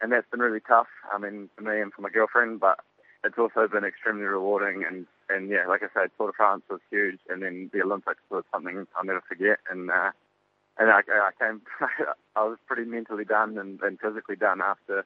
and 0.00 0.12
that's 0.12 0.30
been 0.30 0.40
really 0.40 0.60
tough. 0.60 0.86
I 1.12 1.18
mean, 1.18 1.50
for 1.56 1.62
me 1.62 1.80
and 1.80 1.92
for 1.92 2.00
my 2.00 2.08
girlfriend, 2.08 2.60
but 2.60 2.78
it's 3.24 3.36
also 3.36 3.68
been 3.68 3.84
extremely 3.84 4.24
rewarding. 4.24 4.84
And 4.88 5.06
and 5.30 5.48
yeah, 5.50 5.66
like 5.68 5.82
I 5.82 5.88
said, 5.94 6.10
Tour 6.16 6.28
de 6.28 6.32
France 6.32 6.62
was 6.70 6.80
huge, 6.90 7.18
and 7.28 7.42
then 7.42 7.70
the 7.72 7.82
Olympics 7.82 8.22
was 8.30 8.44
something 8.52 8.86
I'll 8.96 9.04
never 9.04 9.22
forget. 9.28 9.58
And 9.70 9.90
uh, 9.90 10.10
and 10.78 10.90
I, 10.90 11.00
I 11.00 11.30
came, 11.38 11.62
I 12.36 12.44
was 12.44 12.58
pretty 12.66 12.84
mentally 12.84 13.24
done 13.24 13.58
and, 13.58 13.80
and 13.82 13.98
physically 14.00 14.36
done 14.36 14.60
after 14.60 15.04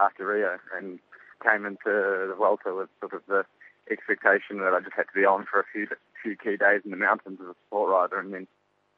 after 0.00 0.26
Rio, 0.26 0.58
and 0.76 0.98
came 1.42 1.66
into 1.66 1.78
the 1.86 2.34
Vuelta 2.36 2.74
with 2.74 2.88
sort 3.00 3.14
of 3.14 3.22
the 3.28 3.44
expectation 3.90 4.58
that 4.58 4.72
I 4.74 4.80
just 4.80 4.94
had 4.96 5.04
to 5.04 5.14
be 5.14 5.24
on 5.24 5.46
for 5.50 5.60
a 5.60 5.64
few 5.72 5.86
few 6.22 6.36
key 6.36 6.56
days 6.56 6.82
in 6.84 6.90
the 6.90 6.96
mountains 6.96 7.38
as 7.40 7.48
a 7.48 7.54
sport 7.66 7.90
rider, 7.90 8.20
and 8.20 8.32
then 8.32 8.46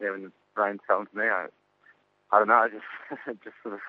yeah, 0.00 0.10
when 0.10 0.24
the 0.24 0.32
rain 0.60 0.78
fell 0.86 1.00
into 1.00 1.16
me, 1.16 1.24
I 1.24 1.46
I 2.32 2.38
don't 2.38 2.48
know. 2.48 2.54
I 2.54 2.68
just 2.68 3.38
just 3.44 3.56
sort 3.62 3.74
of 3.74 3.80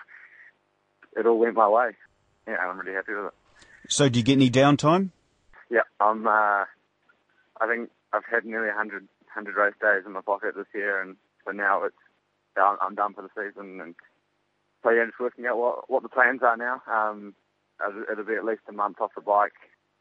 it 1.16 1.26
all 1.26 1.40
went 1.40 1.56
my 1.56 1.68
way. 1.68 1.92
Yeah, 2.48 2.58
I'm 2.58 2.80
really 2.80 2.94
happy 2.94 3.14
with 3.14 3.28
it. 3.28 3.34
So, 3.88 4.10
do 4.10 4.20
you 4.20 4.24
get 4.24 4.34
any 4.34 4.50
downtime? 4.50 5.10
Yeah, 5.70 5.82
I'm. 6.00 6.28
Uh, 6.28 6.66
I 7.62 7.68
think 7.68 7.90
I've 8.14 8.26
had 8.30 8.46
nearly 8.46 8.68
100, 8.68 9.04
100 9.04 9.56
race 9.56 9.74
days 9.82 10.04
in 10.06 10.14
my 10.14 10.22
pocket 10.22 10.56
this 10.56 10.68
year, 10.74 11.02
and 11.02 11.16
so 11.46 11.52
now 11.52 11.84
it's 11.84 11.96
I'm 12.58 12.96
done 12.96 13.14
for 13.14 13.22
the 13.22 13.30
season, 13.36 13.82
and 13.82 13.96
so 14.84 14.90
yeah, 14.92 15.06
just 15.06 15.20
working 15.20 15.46
out 15.46 15.58
what 15.58 15.90
what 15.90 16.04
the 16.04 16.10
plans 16.10 16.42
are 16.42 16.58
now. 16.58 16.82
Um, 16.88 17.36
it'll 18.10 18.24
be 18.24 18.36
at 18.36 18.46
least 18.46 18.62
a 18.70 18.72
month 18.72 19.02
off 19.02 19.12
the 19.16 19.22
bike, 19.22 19.60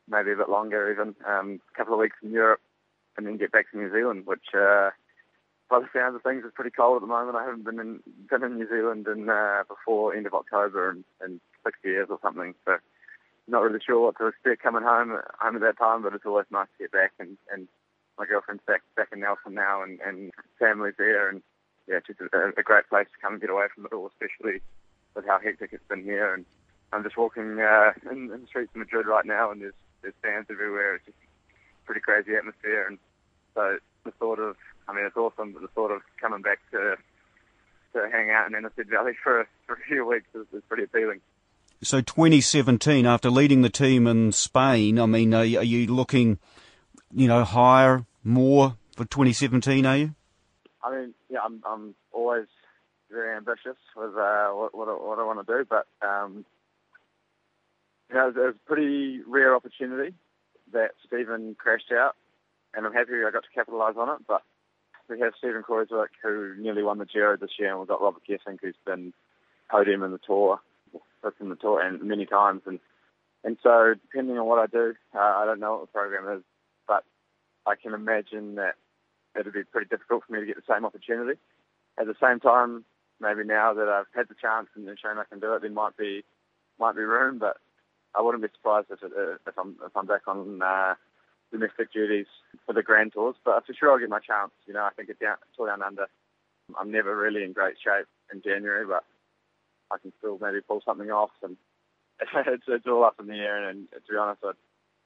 maybe 0.08 0.32
a 0.32 0.36
bit 0.36 0.48
longer 0.48 0.90
even. 0.92 1.16
Um, 1.26 1.60
a 1.72 1.76
couple 1.76 1.94
of 1.94 2.00
weeks 2.00 2.16
in 2.22 2.30
Europe, 2.30 2.60
and 3.16 3.26
then 3.26 3.36
get 3.36 3.52
back 3.52 3.70
to 3.70 3.78
New 3.78 3.90
Zealand, 3.92 4.26
which 4.26 4.54
uh, 4.54 4.90
by 5.68 5.80
the 5.80 5.88
sounds 5.92 6.14
of 6.14 6.22
things, 6.22 6.42
it's 6.44 6.54
pretty 6.54 6.70
cold 6.70 6.96
at 6.96 7.00
the 7.00 7.12
moment. 7.12 7.36
I 7.36 7.44
haven't 7.44 7.64
been 7.64 7.80
in 7.80 8.00
been 8.30 8.44
in 8.44 8.56
New 8.58 8.68
Zealand 8.68 9.06
in 9.08 9.28
uh, 9.28 9.62
before 9.68 10.14
end 10.14 10.26
of 10.26 10.34
October 10.34 10.90
in, 10.90 11.04
in 11.24 11.40
six 11.64 11.78
years 11.82 12.08
or 12.10 12.18
something. 12.22 12.54
So 12.64 12.76
not 13.48 13.62
really 13.62 13.80
sure 13.84 14.00
what 14.00 14.16
to 14.18 14.26
expect 14.26 14.62
coming 14.62 14.82
home 14.82 15.18
home 15.40 15.56
at 15.56 15.62
that 15.62 15.78
time, 15.78 16.02
but 16.02 16.14
it's 16.14 16.26
always 16.26 16.46
nice 16.50 16.68
to 16.76 16.84
get 16.84 16.92
back 16.92 17.12
and, 17.18 17.36
and 17.52 17.68
my 18.18 18.26
girlfriend's 18.26 18.62
back 18.66 18.82
back 18.96 19.08
in 19.12 19.20
Nelson 19.20 19.54
now 19.54 19.82
and, 19.82 20.00
and 20.00 20.32
family's 20.58 20.94
there 20.98 21.28
and 21.28 21.42
yeah, 21.86 21.96
it's 21.96 22.06
just 22.06 22.20
a, 22.20 22.26
a 22.56 22.62
great 22.62 22.88
place 22.88 23.06
to 23.12 23.20
come 23.20 23.34
and 23.34 23.40
get 23.40 23.50
away 23.50 23.66
from 23.74 23.84
it 23.84 23.92
all, 23.92 24.08
especially 24.08 24.60
with 25.14 25.26
how 25.26 25.38
hectic 25.38 25.70
it's 25.72 25.88
been 25.88 26.02
here. 26.02 26.32
And 26.32 26.46
I'm 26.92 27.02
just 27.02 27.16
walking 27.16 27.60
uh, 27.60 27.92
in, 28.10 28.30
in 28.32 28.40
the 28.40 28.46
streets 28.48 28.70
of 28.74 28.78
Madrid 28.78 29.06
right 29.06 29.26
now, 29.26 29.50
and 29.50 29.60
there's 29.60 29.74
there's 30.02 30.14
fans 30.22 30.46
everywhere. 30.50 30.96
It's 30.96 31.06
just 31.06 31.18
a 31.18 31.86
pretty 31.86 32.00
crazy 32.00 32.34
atmosphere, 32.36 32.86
and 32.86 32.98
so 33.54 33.78
the 34.04 34.12
thought 34.12 34.38
of 34.38 34.56
I 34.88 34.92
mean, 34.94 35.04
it's 35.04 35.16
awesome, 35.16 35.52
but 35.52 35.62
the 35.62 35.68
thought 35.68 35.90
of 35.90 36.02
coming 36.20 36.42
back 36.42 36.58
to 36.72 36.96
to 37.94 38.08
hang 38.10 38.30
out 38.30 38.46
in 38.46 38.54
Aniseed 38.54 38.90
Valley 38.90 39.12
for, 39.22 39.46
for 39.66 39.74
a 39.74 39.80
few 39.86 40.06
weeks 40.06 40.26
is, 40.34 40.46
is 40.52 40.62
pretty 40.68 40.84
appealing. 40.84 41.20
So 41.84 42.00
2017, 42.00 43.04
after 43.04 43.28
leading 43.28 43.60
the 43.60 43.68
team 43.68 44.06
in 44.06 44.32
Spain, 44.32 44.98
I 44.98 45.04
mean, 45.04 45.34
are, 45.34 45.44
you 45.44 45.86
looking, 45.86 46.38
you 47.12 47.28
know, 47.28 47.44
higher, 47.44 48.06
more 48.22 48.76
for 48.96 49.04
2017? 49.04 49.84
Are 49.84 49.96
you? 49.96 50.14
I 50.82 50.96
mean, 50.96 51.14
yeah, 51.28 51.40
I'm 51.44 51.62
I'm 51.66 51.94
always 52.10 52.46
very 53.10 53.36
ambitious 53.36 53.76
with 53.94 54.16
uh, 54.16 54.48
what 54.50 54.74
what 54.74 54.88
I, 54.88 54.92
what 54.92 55.18
I 55.18 55.24
want 55.24 55.46
to 55.46 55.58
do, 55.58 55.66
but 55.68 55.86
um, 56.06 56.46
you 58.08 58.16
know, 58.16 58.28
it 58.28 58.34
was 58.34 58.54
a 58.54 58.66
pretty 58.66 59.20
rare 59.26 59.54
opportunity 59.54 60.14
that 60.72 60.92
Stephen 61.06 61.54
crashed 61.58 61.92
out, 61.92 62.16
and 62.74 62.86
I'm 62.86 62.94
happy 62.94 63.12
I 63.26 63.30
got 63.30 63.44
to 63.44 63.54
capitalise 63.54 63.96
on 63.98 64.08
it. 64.08 64.26
But 64.26 64.42
we 65.08 65.20
have 65.20 65.34
Stephen 65.36 65.62
Kruijswijk, 65.62 66.08
who 66.22 66.54
nearly 66.58 66.82
won 66.82 66.96
the 66.96 67.04
Giro 67.04 67.36
this 67.36 67.58
year, 67.58 67.70
and 67.70 67.78
we've 67.78 67.88
got 67.88 68.00
Robert 68.00 68.22
Gesink, 68.26 68.60
who's 68.62 68.74
been 68.86 69.12
podium 69.70 70.02
in 70.02 70.12
the 70.12 70.20
Tour, 70.26 70.60
fifth 71.24 71.40
in 71.40 71.48
the 71.48 71.56
Tour, 71.56 71.80
and 71.80 72.02
many 72.02 72.26
times. 72.26 72.62
And 72.66 72.78
and 73.44 73.58
so, 73.62 73.94
depending 73.94 74.38
on 74.38 74.46
what 74.46 74.58
I 74.58 74.66
do, 74.66 74.94
uh, 75.14 75.18
I 75.18 75.44
don't 75.44 75.60
know 75.60 75.72
what 75.72 75.80
the 75.82 75.98
program 75.98 76.38
is, 76.38 76.44
but 76.88 77.04
I 77.66 77.74
can 77.76 77.92
imagine 77.92 78.54
that 78.54 78.74
it'd 79.38 79.52
be 79.52 79.64
pretty 79.64 79.88
difficult 79.88 80.24
for 80.26 80.32
me 80.32 80.40
to 80.40 80.46
get 80.46 80.56
the 80.56 80.72
same 80.72 80.84
opportunity. 80.84 81.38
At 81.98 82.06
the 82.06 82.14
same 82.22 82.40
time, 82.40 82.84
maybe 83.20 83.44
now 83.44 83.74
that 83.74 83.88
I've 83.88 84.06
had 84.14 84.28
the 84.28 84.34
chance 84.40 84.68
and 84.74 84.86
shown 84.98 85.18
I 85.18 85.24
can 85.24 85.40
do 85.40 85.54
it, 85.54 85.62
there 85.62 85.70
might 85.70 85.96
be 85.96 86.24
might 86.78 86.96
be 86.96 87.02
room, 87.02 87.38
but 87.38 87.58
I 88.14 88.22
wouldn't 88.22 88.42
be 88.42 88.48
surprised 88.54 88.88
if 88.90 89.02
it, 89.02 89.12
if 89.46 89.58
I'm 89.58 89.76
if 89.84 89.96
I'm 89.96 90.06
back 90.06 90.26
on 90.26 90.62
uh, 90.62 90.94
domestic 91.52 91.92
duties 91.92 92.26
for 92.66 92.72
the 92.72 92.82
Grand 92.82 93.12
Tours, 93.12 93.36
but 93.44 93.64
for 93.66 93.74
sure 93.74 93.92
I'll 93.92 93.98
get 93.98 94.08
my 94.08 94.20
chance. 94.20 94.52
You 94.66 94.74
know, 94.74 94.82
I 94.82 94.90
think 94.96 95.08
it's 95.08 95.20
down, 95.20 95.36
Tour 95.56 95.68
Down 95.68 95.82
Under. 95.82 96.06
I'm 96.78 96.90
never 96.90 97.16
really 97.16 97.44
in 97.44 97.52
great 97.52 97.76
shape 97.76 98.06
in 98.32 98.42
January, 98.42 98.86
but 98.86 99.04
I 99.90 99.98
can 99.98 100.12
still 100.18 100.38
maybe 100.40 100.60
pull 100.60 100.82
something 100.84 101.10
off. 101.10 101.30
And 101.42 101.56
it's, 102.46 102.64
it's 102.66 102.86
all 102.86 103.04
up 103.04 103.16
in 103.20 103.26
the 103.26 103.34
air. 103.34 103.68
And, 103.68 103.88
and 103.92 104.04
to 104.06 104.12
be 104.12 104.18
honest, 104.18 104.42
I, 104.44 104.52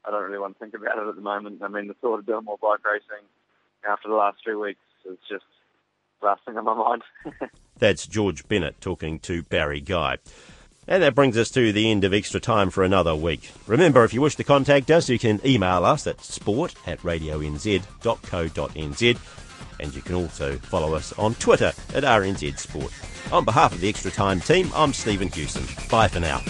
I 0.07 0.11
don't 0.11 0.25
really 0.25 0.39
want 0.39 0.59
to 0.59 0.59
think 0.59 0.75
about 0.75 0.99
it 0.99 1.09
at 1.09 1.17
the 1.17 1.23
moment. 1.23 1.63
I 1.63 1.69
mean, 1.69 1.89
the 1.89 1.95
thought 1.95 2.19
of 2.21 2.27
doing 2.27 2.45
more 2.45 2.59
bike 2.61 2.85
racing 2.85 3.25
after 3.89 4.09
the 4.09 4.15
last 4.15 4.39
three 4.43 4.57
weeks 4.57 4.81
is 5.05 5.19
just 5.29 5.45
last 6.23 6.45
thing 6.45 6.57
on 6.57 6.65
my 6.65 6.75
mind. 6.75 7.03
That's 7.79 8.07
George 8.07 8.47
Bennett 8.49 8.81
talking 8.81 9.19
to 9.21 9.43
Barry 9.45 9.81
Guy. 9.81 10.19
And 10.87 11.03
that 11.03 11.15
brings 11.15 11.37
us 11.37 11.51
to 11.51 11.71
the 11.71 11.91
end 11.91 12.05
of 12.05 12.15
extra 12.15 12.41
time 12.41 12.71
for 12.71 12.83
another 12.83 13.15
week. 13.15 13.53
Remember, 13.67 14.05
if 14.05 14.15
you 14.15 14.23
wish 14.23 14.37
to 14.37 14.45
contact 14.45 14.91
us, 14.91 15.11
you 15.11 15.19
can 15.19 15.39
email 15.45 15.85
us 15.85 16.07
at 16.07 16.23
sport 16.23 16.75
at 16.87 16.99
radionz.co.nz. 17.01 17.89
And 19.81 19.95
you 19.95 20.03
can 20.03 20.15
also 20.15 20.57
follow 20.57 20.95
us 20.95 21.13
on 21.15 21.35
Twitter 21.37 21.73
at 21.95 22.05
RNZ 22.05 22.59
Sport. 22.59 22.93
On 23.33 23.45
behalf 23.45 23.73
of 23.73 23.81
the 23.81 23.89
Extra 23.89 24.11
Time 24.11 24.41
team, 24.41 24.71
I'm 24.75 24.93
Stephen 24.93 25.29
Hewson. 25.29 25.65
Bye 25.91 26.09
for 26.09 26.21
now. 26.21 26.43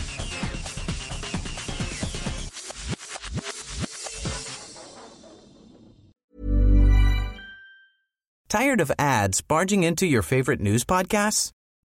Tired 8.48 8.80
of 8.80 8.90
ads 8.98 9.42
barging 9.42 9.82
into 9.82 10.06
your 10.06 10.22
favorite 10.22 10.60
news 10.60 10.82
podcasts? 10.82 11.50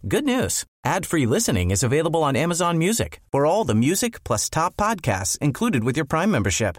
Good 0.09 0.25
news. 0.25 0.65
Ad-free 0.85 1.27
listening 1.27 1.71
is 1.71 1.83
available 1.83 2.23
on 2.23 2.35
Amazon 2.35 2.79
Music 2.79 3.21
for 3.31 3.45
all 3.45 3.65
the 3.65 3.75
music 3.75 4.25
plus 4.25 4.49
top 4.49 4.77
podcasts 4.77 5.37
included 5.39 5.85
with 5.85 5.97
your 5.97 6.07
Prime 6.07 6.31
membership. 6.31 6.79